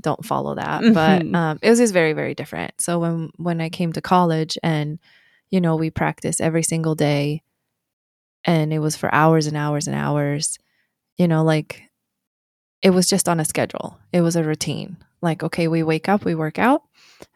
don't 0.00 0.24
follow 0.24 0.54
that. 0.56 0.80
But 0.92 1.22
Mhm. 1.22 1.34
um, 1.34 1.58
it 1.62 1.70
was 1.70 1.78
just 1.78 1.92
very 1.92 2.12
very 2.12 2.34
different. 2.34 2.80
So 2.80 2.98
when 2.98 3.30
when 3.36 3.60
I 3.60 3.68
came 3.68 3.92
to 3.94 4.02
college 4.02 4.58
and 4.62 4.98
you 5.50 5.60
know 5.60 5.76
we 5.76 5.90
practice 5.90 6.40
every 6.40 6.62
single 6.62 6.94
day, 6.94 7.42
and 8.44 8.72
it 8.72 8.78
was 8.80 8.96
for 8.96 9.14
hours 9.14 9.46
and 9.46 9.56
hours 9.56 9.86
and 9.86 9.96
hours. 9.96 10.58
You 11.18 11.28
know, 11.28 11.44
like 11.44 11.82
it 12.82 12.90
was 12.90 13.08
just 13.08 13.28
on 13.28 13.40
a 13.40 13.44
schedule. 13.44 13.98
It 14.12 14.20
was 14.20 14.36
a 14.36 14.44
routine. 14.44 14.98
Like 15.22 15.42
okay, 15.42 15.68
we 15.68 15.82
wake 15.82 16.08
up, 16.08 16.24
we 16.24 16.34
work 16.34 16.58
out, 16.58 16.82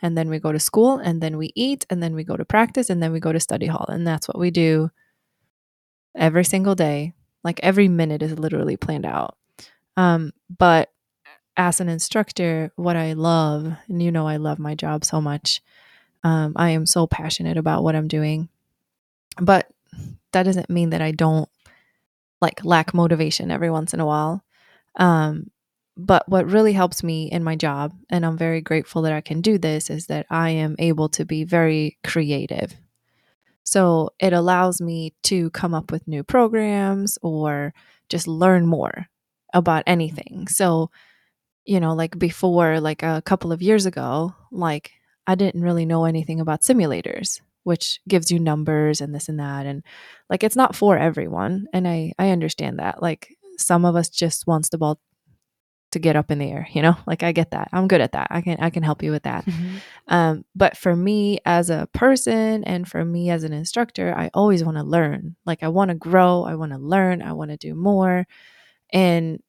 and 0.03 0.17
then 0.17 0.29
we 0.29 0.39
go 0.39 0.53
to 0.53 0.61
school, 0.61 0.99
and 0.99 1.23
then 1.23 1.39
we 1.39 1.53
eat, 1.55 1.87
and 1.91 2.03
then 2.03 2.15
we 2.15 2.25
go 2.25 2.37
to 2.37 2.45
practice, 2.45 2.91
and 2.91 3.03
then 3.03 3.13
we 3.13 3.21
go 3.21 3.33
to 3.33 3.41
study 3.41 3.67
hall, 3.67 3.87
and 3.89 4.07
that's 4.07 4.29
what 4.29 4.39
we 4.39 4.51
do 4.51 4.91
every 6.17 6.45
single 6.45 6.75
day. 6.75 7.15
Like 7.45 7.61
every 7.63 7.89
minute 7.89 8.23
is 8.23 8.39
literally 8.39 8.77
planned 8.77 9.07
out. 9.07 9.37
Um, 9.97 10.33
but 10.57 10.91
as 11.57 11.81
an 11.81 11.89
instructor, 11.89 12.73
what 12.77 12.97
I 12.97 13.15
love, 13.15 13.73
and 13.89 14.03
you 14.03 14.13
know, 14.13 14.27
I 14.27 14.37
love 14.37 14.59
my 14.59 14.75
job 14.75 15.05
so 15.05 15.21
much. 15.21 15.63
Um, 16.25 16.53
I 16.57 16.71
am 16.71 16.87
so 16.87 17.07
passionate 17.07 17.57
about 17.57 17.85
what 17.85 17.97
I'm 17.97 18.09
doing, 18.09 18.49
but 19.41 19.69
that 20.33 20.45
doesn't 20.45 20.71
mean 20.71 20.91
that 20.91 21.03
I 21.03 21.13
don't 21.13 21.49
like 22.41 22.65
lack 22.65 22.95
motivation 22.95 23.51
every 23.51 23.71
once 23.71 23.95
in 23.95 24.01
a 24.01 24.07
while. 24.07 24.45
Um, 24.97 25.51
but 25.97 26.29
what 26.29 26.47
really 26.47 26.73
helps 26.73 27.03
me 27.03 27.31
in 27.31 27.43
my 27.43 27.57
job, 27.57 27.93
and 28.09 28.25
I'm 28.25 28.39
very 28.39 28.61
grateful 28.61 29.03
that 29.03 29.13
I 29.13 29.21
can 29.21 29.41
do 29.41 29.59
this, 29.59 29.91
is 29.91 30.07
that 30.07 30.27
I 30.31 30.51
am 30.51 30.77
able 30.79 31.09
to 31.11 31.25
be 31.25 31.43
very 31.43 31.99
creative. 32.05 32.75
So 33.65 34.11
it 34.21 34.33
allows 34.33 34.81
me 34.81 35.15
to 35.25 35.51
come 35.51 35.75
up 35.75 35.91
with 35.91 36.09
new 36.09 36.23
programs 36.23 37.19
or 37.21 37.75
just 38.09 38.29
learn 38.29 38.67
more 38.67 39.09
about 39.53 39.83
anything. 39.87 40.47
So, 40.49 40.91
you 41.65 41.81
know, 41.81 41.95
like 41.95 42.19
before, 42.19 42.81
like 42.81 43.03
a 43.03 43.23
couple 43.27 43.53
of 43.53 43.61
years 43.61 43.85
ago, 43.85 44.35
like 44.53 44.93
I 45.27 45.35
didn't 45.35 45.63
really 45.63 45.85
know 45.85 46.05
anything 46.05 46.41
about 46.41 46.63
simulators, 46.63 47.41
which 47.65 48.01
gives 48.09 48.31
you 48.31 48.39
numbers 48.39 49.01
and 49.01 49.15
this 49.15 49.29
and 49.29 49.39
that. 49.41 49.67
And 49.67 49.83
like 50.31 50.43
it's 50.43 50.57
not 50.57 50.75
for 50.75 50.97
everyone. 50.97 51.67
And 51.73 51.87
I, 51.87 52.13
I 52.19 52.31
understand 52.31 52.79
that. 52.79 53.03
Like 53.03 53.37
some 53.59 53.85
of 53.85 53.97
us 53.97 54.09
just 54.09 54.47
wants 54.47 54.69
the 54.69 54.79
ball 54.79 55.01
to 55.91 55.99
get 55.99 56.17
up 56.17 56.31
in 56.31 56.39
the 56.39 56.51
air, 56.51 56.69
you 56.73 56.83
know? 56.83 56.97
Like 57.07 57.23
I 57.23 57.33
get 57.33 57.53
that. 57.53 57.69
I'm 57.73 57.89
good 57.89 58.03
at 58.03 58.13
that. 58.13 58.29
I 58.31 58.43
can 58.43 58.59
I 58.61 58.69
can 58.69 58.83
help 58.83 59.03
you 59.03 59.11
with 59.11 59.23
that. 59.23 59.47
Um, 60.07 60.45
but 60.55 60.77
for 60.77 60.95
me 60.95 61.39
as 61.47 61.71
a 61.71 61.89
person 61.95 62.63
and 62.65 62.87
for 62.87 63.05
me 63.05 63.31
as 63.31 63.43
an 63.43 63.53
instructor, 63.55 64.15
I 64.17 64.31
always 64.35 64.63
want 64.63 64.77
to 64.77 64.83
learn. 64.83 65.37
Like 65.47 65.63
I 65.63 65.69
want 65.69 65.89
to 65.91 65.95
grow, 65.95 66.45
I 66.45 66.57
want 66.57 66.73
to 66.73 66.79
learn, 66.79 67.23
I 67.23 67.33
want 67.33 67.51
to 67.53 67.57
do 67.57 67.75
more. 67.75 68.27
And 68.93 69.43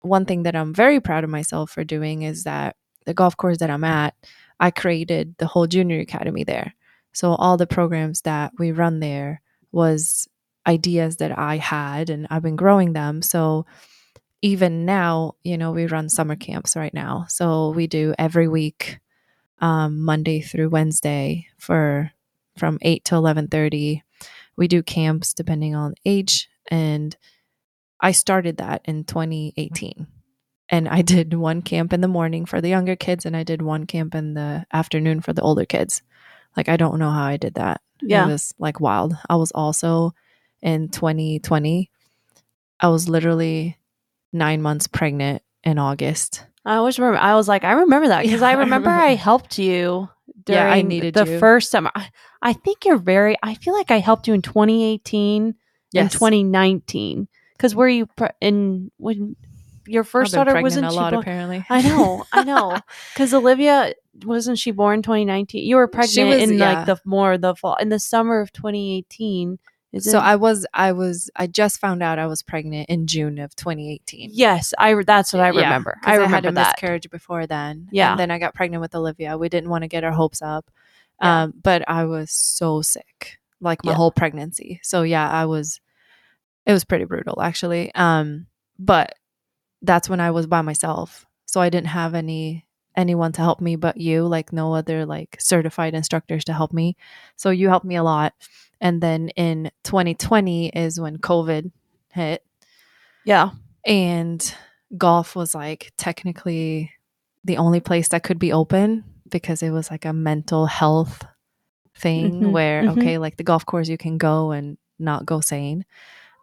one 0.00 0.26
thing 0.26 0.44
that 0.44 0.54
I'm 0.54 0.74
very 0.74 1.00
proud 1.00 1.24
of 1.24 1.30
myself 1.30 1.70
for 1.70 1.84
doing 1.84 2.22
is 2.22 2.44
that 2.44 2.76
the 3.06 3.14
golf 3.14 3.36
course 3.36 3.58
that 3.58 3.70
I'm 3.70 3.84
at, 3.84 4.14
I 4.60 4.70
created 4.70 5.36
the 5.38 5.46
whole 5.46 5.66
junior 5.66 6.00
academy 6.00 6.44
there. 6.44 6.74
So 7.12 7.32
all 7.32 7.56
the 7.56 7.66
programs 7.66 8.22
that 8.22 8.52
we 8.58 8.72
run 8.72 9.00
there 9.00 9.40
was 9.72 10.28
ideas 10.66 11.16
that 11.16 11.36
I 11.36 11.56
had 11.56 12.10
and 12.10 12.26
I've 12.30 12.42
been 12.42 12.56
growing 12.56 12.92
them. 12.92 13.22
So 13.22 13.66
even 14.42 14.84
now, 14.84 15.34
you 15.42 15.56
know, 15.56 15.72
we 15.72 15.86
run 15.86 16.08
summer 16.08 16.36
camps 16.36 16.76
right 16.76 16.94
now. 16.94 17.24
So 17.28 17.70
we 17.70 17.86
do 17.86 18.14
every 18.18 18.46
week 18.48 18.98
um, 19.60 20.02
Monday 20.02 20.40
through 20.40 20.68
Wednesday 20.68 21.48
for 21.58 22.12
from 22.56 22.78
8 22.82 23.04
to 23.06 23.14
11:30. 23.14 24.02
We 24.56 24.68
do 24.68 24.82
camps 24.82 25.32
depending 25.32 25.74
on 25.74 25.94
age 26.04 26.48
and 26.70 27.16
I 28.00 28.12
started 28.12 28.58
that 28.58 28.82
in 28.84 29.04
2018. 29.04 30.06
And 30.68 30.88
I 30.88 31.02
did 31.14 31.34
one 31.34 31.62
camp 31.62 31.92
in 31.92 32.00
the 32.00 32.08
morning 32.08 32.44
for 32.44 32.60
the 32.60 32.68
younger 32.68 32.96
kids 32.96 33.24
and 33.26 33.36
I 33.36 33.42
did 33.42 33.62
one 33.62 33.86
camp 33.86 34.14
in 34.14 34.34
the 34.34 34.66
afternoon 34.72 35.20
for 35.20 35.32
the 35.32 35.42
older 35.42 35.64
kids. 35.64 36.02
Like 36.58 36.68
I 36.68 36.76
don't 36.76 36.98
know 36.98 37.10
how 37.10 37.22
I 37.22 37.36
did 37.36 37.54
that. 37.54 37.80
Yeah. 38.02 38.24
It 38.26 38.32
was 38.32 38.52
like 38.58 38.80
wild. 38.80 39.14
I 39.30 39.36
was 39.36 39.52
also 39.52 40.12
in 40.60 40.88
2020 40.88 41.88
I 42.80 42.88
was 42.88 43.08
literally 43.08 43.78
9 44.32 44.60
months 44.60 44.88
pregnant 44.88 45.42
in 45.62 45.78
August. 45.78 46.44
I 46.64 46.74
always 46.76 46.98
remember. 46.98 47.18
I 47.20 47.36
was 47.36 47.46
like, 47.46 47.62
I 47.62 47.72
remember 47.72 48.08
that 48.08 48.22
because 48.22 48.40
Yeah, 48.40 48.48
I 48.48 48.52
remember. 48.64 48.90
I 48.90 49.14
helped 49.14 49.58
you. 49.58 50.08
During 50.44 50.66
Yeah, 50.66 50.72
I 50.72 50.82
needed 50.82 51.14
the 51.14 51.26
you. 51.26 51.38
first 51.38 51.70
summer. 51.70 51.92
I, 51.94 52.10
I 52.42 52.52
think 52.54 52.84
you're 52.84 52.98
very. 52.98 53.36
I 53.40 53.54
feel 53.54 53.74
like 53.74 53.92
I 53.92 53.98
helped 54.00 54.26
you 54.26 54.34
in 54.34 54.42
2018 54.42 55.54
and 55.94 56.10
2019 56.10 57.28
because 57.52 57.74
were 57.74 57.88
you 57.88 58.06
pre- 58.06 58.28
in 58.40 58.90
when 58.98 59.36
your 59.86 60.04
first 60.04 60.34
daughter 60.34 60.60
wasn't 60.60 60.86
a 60.86 60.92
lot 60.92 61.14
apparently. 61.14 61.64
I 61.70 61.82
know, 61.82 62.24
I 62.32 62.44
know, 62.44 62.76
because 63.14 63.32
Olivia 63.32 63.94
wasn't 64.24 64.58
she 64.58 64.70
born 64.70 65.02
2019? 65.02 65.64
You 65.66 65.76
were 65.76 65.88
pregnant 65.88 66.28
was- 66.28 66.42
in 66.50 66.58
yeah. 66.58 66.72
like 66.72 66.86
the 66.86 67.00
more 67.04 67.38
the 67.38 67.54
fall 67.54 67.76
in 67.76 67.88
the 67.88 67.98
summer 67.98 68.40
of 68.40 68.52
2018. 68.52 69.58
Is 69.90 70.04
So? 70.10 70.18
I 70.18 70.36
was 70.36 70.66
I 70.74 70.92
was 70.92 71.30
I 71.34 71.46
just 71.46 71.80
found 71.80 72.02
out 72.02 72.18
I 72.18 72.26
was 72.26 72.42
pregnant 72.42 72.90
in 72.90 73.06
June 73.06 73.38
of 73.38 73.56
2018. 73.56 74.30
yes, 74.34 74.74
I 74.78 74.94
that's 75.02 75.32
what 75.32 75.40
I 75.42 75.50
Yeah, 75.50 75.62
remember. 75.62 75.92
'cause 76.02 76.08
I 76.08 76.12
had 76.12 76.20
remember 76.20 76.48
a 76.48 76.52
that. 76.52 76.74
miscarriage 76.76 77.08
before 77.10 77.46
then. 77.46 77.88
Yeah. 77.90 78.10
and 78.10 78.20
then 78.20 78.30
I 78.30 78.38
got 78.38 78.54
pregnant 78.54 78.82
with 78.82 78.94
Olivia. 78.94 79.38
We 79.38 79.48
didn't 79.48 79.70
want 79.70 79.82
to 79.84 79.88
get 79.88 80.04
our 80.04 80.12
hopes 80.12 80.42
up, 80.42 80.70
Yeah. 81.22 81.44
um, 81.44 81.54
but 81.62 81.88
I 81.88 82.04
was 82.04 82.30
so 82.30 82.82
sick, 82.82 83.38
like 83.62 83.82
my 83.82 83.92
Yeah. 83.92 83.96
whole 83.96 84.10
pregnancy. 84.12 84.78
So 84.82 85.02
yeah, 85.04 85.28
I 85.28 85.46
was. 85.46 85.80
It 86.66 86.72
was 86.74 86.84
pretty 86.84 87.06
brutal, 87.06 87.40
actually. 87.40 87.90
Um, 87.94 88.46
but 88.78 89.14
that's 89.80 90.06
when 90.10 90.20
I 90.20 90.32
was 90.32 90.46
by 90.46 90.60
myself, 90.60 91.24
so 91.46 91.62
I 91.62 91.70
didn't 91.70 91.86
have 91.86 92.14
any 92.14 92.66
anyone 92.98 93.32
to 93.32 93.40
help 93.42 93.60
me 93.60 93.76
but 93.76 93.96
you 93.96 94.26
like 94.26 94.52
no 94.52 94.74
other 94.74 95.06
like 95.06 95.36
certified 95.40 95.94
instructors 95.94 96.44
to 96.44 96.52
help 96.52 96.72
me. 96.72 96.96
So 97.36 97.50
you 97.50 97.68
helped 97.70 97.86
me 97.86 97.96
a 97.96 98.02
lot. 98.02 98.34
And 98.80 99.00
then 99.00 99.30
in 99.30 99.70
2020 99.84 100.68
is 100.70 101.00
when 101.00 101.18
covid 101.18 101.70
hit. 102.12 102.44
Yeah, 103.24 103.50
and 103.86 104.54
golf 104.96 105.36
was 105.36 105.54
like 105.54 105.92
technically 105.96 106.92
the 107.44 107.58
only 107.58 107.80
place 107.80 108.08
that 108.08 108.22
could 108.24 108.38
be 108.38 108.52
open 108.52 109.04
because 109.30 109.62
it 109.62 109.70
was 109.70 109.90
like 109.90 110.04
a 110.04 110.12
mental 110.12 110.66
health 110.66 111.24
thing 111.94 112.40
Mhm, 112.42 112.52
where 112.52 112.84
mhm. 112.84 112.92
okay 112.96 113.18
like 113.18 113.36
the 113.36 113.44
golf 113.44 113.66
course 113.66 113.88
you 113.88 113.98
can 113.98 114.18
go 114.18 114.50
and 114.52 114.78
not 114.98 115.26
go 115.26 115.40
sane 115.40 115.84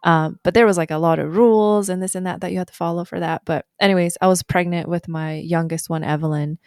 um, 0.05 0.39
but 0.43 0.53
there 0.53 0.67
was 0.67 0.77
like 0.77 0.91
a 0.91 0.97
lot 0.97 1.17
of 1.19 1.35
rules 1.35 1.89
and 1.89 2.01
this 2.01 2.15
and 2.15 2.27
that 2.27 2.41
that 2.41 2.51
you 2.51 2.59
had 2.59 2.67
to 2.67 2.73
follow 2.73 3.03
for 3.03 3.19
that. 3.19 3.41
But 3.43 3.65
anyways 3.81 4.17
i 4.21 4.27
was 4.27 4.43
pregnant 4.43 4.87
with 4.87 5.07
my 5.07 5.33
youngest 5.35 5.89
one 5.89 6.03
evelyn. 6.03 6.59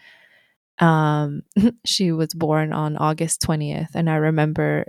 Um, 0.79 1.43
she 1.87 2.13
was 2.13 2.35
born 2.35 2.73
on 2.73 2.97
august 2.97 3.41
20th 3.43 3.91
and 3.95 4.09
i 4.11 4.15
remember 4.17 4.87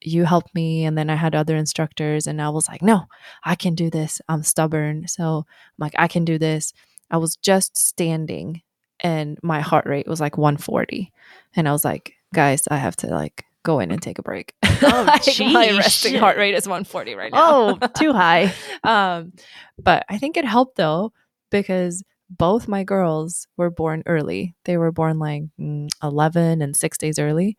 you 0.00 0.24
helped 0.24 0.54
me 0.54 0.84
and 0.84 0.96
then 0.96 1.10
i 1.10 1.14
had 1.16 1.34
other 1.34 1.56
instructors 1.56 2.26
and 2.26 2.40
i 2.42 2.48
was 2.48 2.68
like 2.68 2.82
no 2.82 3.04
i 3.44 3.54
can 3.54 3.74
do 3.74 3.90
this. 3.90 4.20
I'm 4.28 4.42
stubborn 4.42 5.06
so 5.08 5.44
i'm 5.46 5.78
like 5.78 5.94
i 5.98 6.08
can 6.08 6.24
do 6.24 6.38
this. 6.38 6.72
I 7.10 7.16
was 7.18 7.36
just 7.36 7.78
standing 7.78 8.62
and 9.00 9.38
my 9.42 9.60
heart 9.60 9.86
rate 9.86 10.08
was 10.08 10.20
like 10.20 10.38
140 10.38 11.12
and 11.56 11.68
i 11.68 11.72
was 11.72 11.84
like 11.84 12.14
guys 12.34 12.68
i 12.70 12.76
have 12.76 12.96
to 12.96 13.08
like 13.08 13.44
go 13.68 13.80
in 13.80 13.90
and 13.90 14.00
take 14.00 14.18
a 14.18 14.22
break. 14.22 14.54
Oh, 14.80 15.04
my 15.04 15.70
resting 15.76 16.14
heart 16.14 16.38
rate 16.38 16.54
is 16.54 16.68
140 16.68 17.16
right 17.16 17.32
now. 17.32 17.78
Oh, 17.82 17.88
too 17.98 18.12
high. 18.12 18.54
um 18.84 19.32
but 19.76 20.04
i 20.08 20.16
think 20.16 20.36
it 20.36 20.44
helped 20.44 20.76
though 20.76 21.12
because 21.50 22.04
both 22.30 22.68
my 22.68 22.84
girls 22.84 23.48
were 23.56 23.70
born 23.70 24.02
early. 24.06 24.54
They 24.66 24.76
were 24.76 24.92
born 24.92 25.18
like 25.18 25.42
mm, 25.58 25.88
11 26.02 26.62
and 26.62 26.76
6 26.76 26.98
days 26.98 27.18
early. 27.18 27.56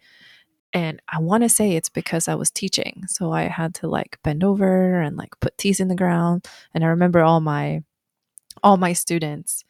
And 0.72 1.02
i 1.10 1.20
want 1.20 1.44
to 1.44 1.50
say 1.50 1.76
it's 1.76 1.90
because 1.90 2.28
i 2.30 2.36
was 2.36 2.52
teaching. 2.52 3.04
So 3.08 3.34
i 3.34 3.44
had 3.44 3.76
to 3.80 3.88
like 3.88 4.18
bend 4.24 4.44
over 4.44 5.02
and 5.02 5.18
like 5.18 5.34
put 5.42 5.58
tees 5.58 5.80
in 5.82 5.90
the 5.90 6.02
ground. 6.04 6.48
And 6.74 6.84
i 6.86 6.88
remember 6.88 7.22
all 7.22 7.42
my 7.42 7.84
all 8.64 8.78
my 8.78 8.94
students 8.94 9.64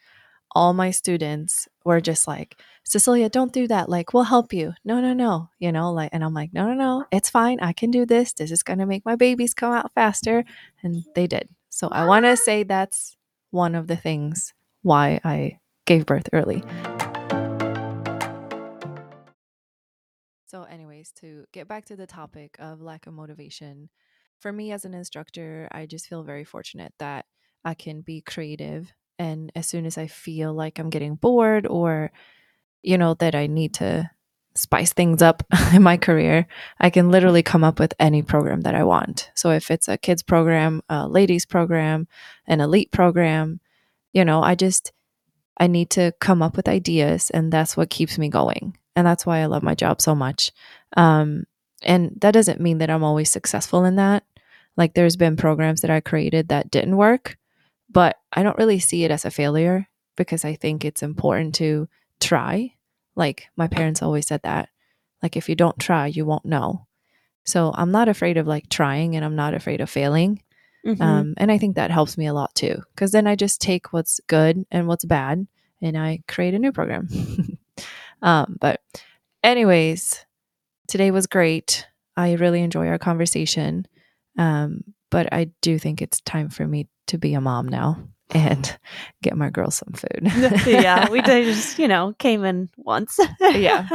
all 0.51 0.73
my 0.73 0.91
students 0.91 1.67
were 1.85 2.01
just 2.01 2.27
like 2.27 2.59
cecilia 2.83 3.29
don't 3.29 3.53
do 3.53 3.67
that 3.67 3.89
like 3.89 4.13
we'll 4.13 4.23
help 4.23 4.53
you. 4.53 4.73
No 4.83 4.99
no 5.01 5.13
no 5.13 5.49
you 5.59 5.71
know 5.71 5.91
like 5.91 6.09
and 6.13 6.23
i'm 6.23 6.33
like 6.33 6.53
no 6.53 6.67
no 6.67 6.73
no 6.73 7.05
it's 7.11 7.29
fine 7.29 7.59
i 7.61 7.73
can 7.73 7.91
do 7.91 8.05
this 8.05 8.33
this 8.33 8.51
is 8.51 8.63
going 8.63 8.79
to 8.79 8.85
make 8.85 9.05
my 9.05 9.15
babies 9.15 9.53
come 9.53 9.73
out 9.73 9.91
faster 9.93 10.43
and 10.83 11.03
they 11.15 11.27
did. 11.27 11.49
So 11.69 11.87
i 11.89 12.05
want 12.05 12.25
to 12.25 12.35
say 12.35 12.63
that's 12.63 13.17
one 13.51 13.75
of 13.75 13.87
the 13.87 13.95
things 13.95 14.53
why 14.81 15.19
i 15.23 15.59
gave 15.85 16.05
birth 16.05 16.29
early. 16.33 16.63
So 20.45 20.63
anyways 20.63 21.11
to 21.19 21.45
get 21.53 21.67
back 21.67 21.85
to 21.85 21.95
the 21.95 22.07
topic 22.07 22.55
of 22.59 22.81
lack 22.81 23.05
of 23.05 23.13
motivation 23.13 23.89
for 24.39 24.51
me 24.51 24.71
as 24.71 24.85
an 24.85 24.93
instructor 24.93 25.67
i 25.71 25.85
just 25.85 26.07
feel 26.07 26.23
very 26.23 26.43
fortunate 26.43 26.93
that 26.97 27.25
i 27.65 27.73
can 27.73 28.01
be 28.01 28.21
creative 28.21 28.91
and 29.19 29.51
as 29.55 29.67
soon 29.67 29.85
as 29.85 29.97
i 29.97 30.07
feel 30.07 30.53
like 30.53 30.79
i'm 30.79 30.89
getting 30.89 31.15
bored 31.15 31.67
or 31.67 32.11
you 32.83 32.97
know 32.97 33.13
that 33.15 33.35
i 33.35 33.47
need 33.47 33.73
to 33.73 34.09
spice 34.59 34.93
things 34.93 35.21
up 35.21 35.43
in 35.73 35.81
my 35.81 35.97
career, 35.97 36.47
I 36.79 36.89
can 36.89 37.09
literally 37.09 37.43
come 37.43 37.63
up 37.63 37.79
with 37.79 37.93
any 37.99 38.21
program 38.21 38.61
that 38.61 38.75
I 38.75 38.83
want. 38.83 39.31
So 39.35 39.51
if 39.51 39.71
it's 39.71 39.87
a 39.87 39.97
kids 39.97 40.21
program, 40.21 40.81
a 40.89 41.07
ladies 41.07 41.45
program, 41.45 42.07
an 42.45 42.61
elite 42.61 42.91
program, 42.91 43.59
you 44.13 44.25
know, 44.25 44.43
I 44.43 44.55
just 44.55 44.91
I 45.57 45.67
need 45.67 45.89
to 45.91 46.13
come 46.19 46.41
up 46.41 46.55
with 46.55 46.69
ideas 46.69 47.29
and 47.31 47.51
that's 47.51 47.75
what 47.75 47.89
keeps 47.89 48.17
me 48.17 48.29
going. 48.29 48.77
And 48.95 49.05
that's 49.05 49.25
why 49.25 49.39
I 49.39 49.45
love 49.45 49.63
my 49.63 49.75
job 49.75 50.01
so 50.01 50.15
much. 50.15 50.51
Um, 50.95 51.45
and 51.83 52.17
that 52.21 52.31
doesn't 52.31 52.61
mean 52.61 52.77
that 52.79 52.89
I'm 52.89 53.03
always 53.03 53.29
successful 53.29 53.85
in 53.85 53.95
that. 53.95 54.23
Like 54.77 54.93
there's 54.93 55.17
been 55.17 55.35
programs 55.35 55.81
that 55.81 55.91
I 55.91 55.99
created 55.99 56.47
that 56.47 56.71
didn't 56.71 56.97
work, 56.97 57.37
but 57.89 58.17
I 58.31 58.43
don't 58.43 58.57
really 58.57 58.79
see 58.79 59.03
it 59.03 59.11
as 59.11 59.25
a 59.25 59.31
failure 59.31 59.87
because 60.15 60.45
I 60.45 60.55
think 60.55 60.83
it's 60.83 61.03
important 61.03 61.55
to 61.55 61.87
try. 62.19 62.73
Like 63.15 63.47
my 63.55 63.67
parents 63.67 64.01
always 64.01 64.27
said 64.27 64.41
that. 64.43 64.69
Like 65.21 65.35
if 65.35 65.49
you 65.49 65.55
don't 65.55 65.79
try, 65.79 66.07
you 66.07 66.25
won't 66.25 66.45
know. 66.45 66.85
So 67.45 67.71
I'm 67.75 67.91
not 67.91 68.07
afraid 68.09 68.37
of 68.37 68.47
like 68.47 68.69
trying 68.69 69.15
and 69.15 69.25
I'm 69.25 69.35
not 69.35 69.53
afraid 69.53 69.81
of 69.81 69.89
failing. 69.89 70.41
Mhm. 70.85 71.01
Um, 71.01 71.33
and 71.37 71.51
I 71.51 71.57
think 71.57 71.75
that 71.75 71.91
helps 71.91 72.17
me 72.17 72.27
a 72.27 72.33
lot 72.33 72.55
too, 72.55 72.81
because 72.95 73.11
then 73.11 73.27
I 73.27 73.35
just 73.35 73.59
take 73.59 73.91
what's 73.91 74.21
good 74.27 74.65
and 74.71 74.87
what's 74.87 75.03
bad 75.03 75.45
and 75.81 75.97
I 75.97 76.23
create 76.27 76.53
a 76.53 76.59
new 76.59 76.71
program. 76.71 77.09
um, 78.21 78.57
but, 78.59 78.81
anyways, 79.43 80.25
today 80.87 81.11
was 81.11 81.27
great. 81.27 81.85
I 82.15 82.33
really 82.33 82.61
enjoy 82.61 82.87
our 82.87 82.97
conversation. 82.97 83.87
Um, 84.37 84.83
but 85.09 85.33
I 85.33 85.51
do 85.61 85.79
think 85.79 86.01
it's 86.01 86.21
time 86.21 86.49
for 86.49 86.65
me 86.65 86.87
to 87.07 87.17
be 87.17 87.33
a 87.33 87.41
mom 87.41 87.67
now 87.67 87.97
and 88.31 88.63
mm-hmm. 88.63 88.75
get 89.21 89.37
my 89.37 89.49
girl 89.49 89.71
some 89.71 89.93
food. 89.93 90.21
yeah, 90.67 91.09
we 91.09 91.21
just, 91.23 91.79
you 91.79 91.87
know, 91.87 92.13
came 92.19 92.43
in 92.43 92.69
once. 92.77 93.19
yeah. 93.39 93.87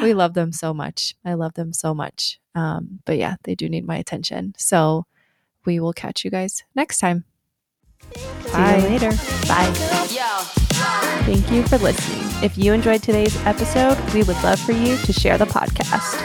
We 0.02 0.14
love 0.14 0.34
them 0.34 0.52
so 0.52 0.74
much. 0.74 1.14
I 1.24 1.34
love 1.34 1.54
them 1.54 1.72
so 1.72 1.94
much. 1.94 2.38
Um, 2.54 3.00
but 3.04 3.16
yeah, 3.18 3.36
they 3.44 3.54
do 3.54 3.68
need 3.68 3.86
my 3.86 3.96
attention. 3.96 4.54
So 4.56 5.06
we 5.64 5.80
will 5.80 5.92
catch 5.92 6.24
you 6.24 6.30
guys 6.30 6.64
next 6.74 6.98
time. 6.98 7.24
Bye. 8.52 8.78
See 8.78 8.82
you 8.82 8.88
later. 8.88 9.10
Bye. 9.48 9.72
Thank 11.24 11.50
you 11.50 11.62
for 11.64 11.78
listening. 11.78 12.44
If 12.44 12.56
you 12.56 12.72
enjoyed 12.72 13.02
today's 13.02 13.36
episode, 13.46 13.98
we 14.12 14.22
would 14.22 14.40
love 14.42 14.60
for 14.60 14.72
you 14.72 14.96
to 14.98 15.12
share 15.12 15.38
the 15.38 15.46
podcast. 15.46 16.22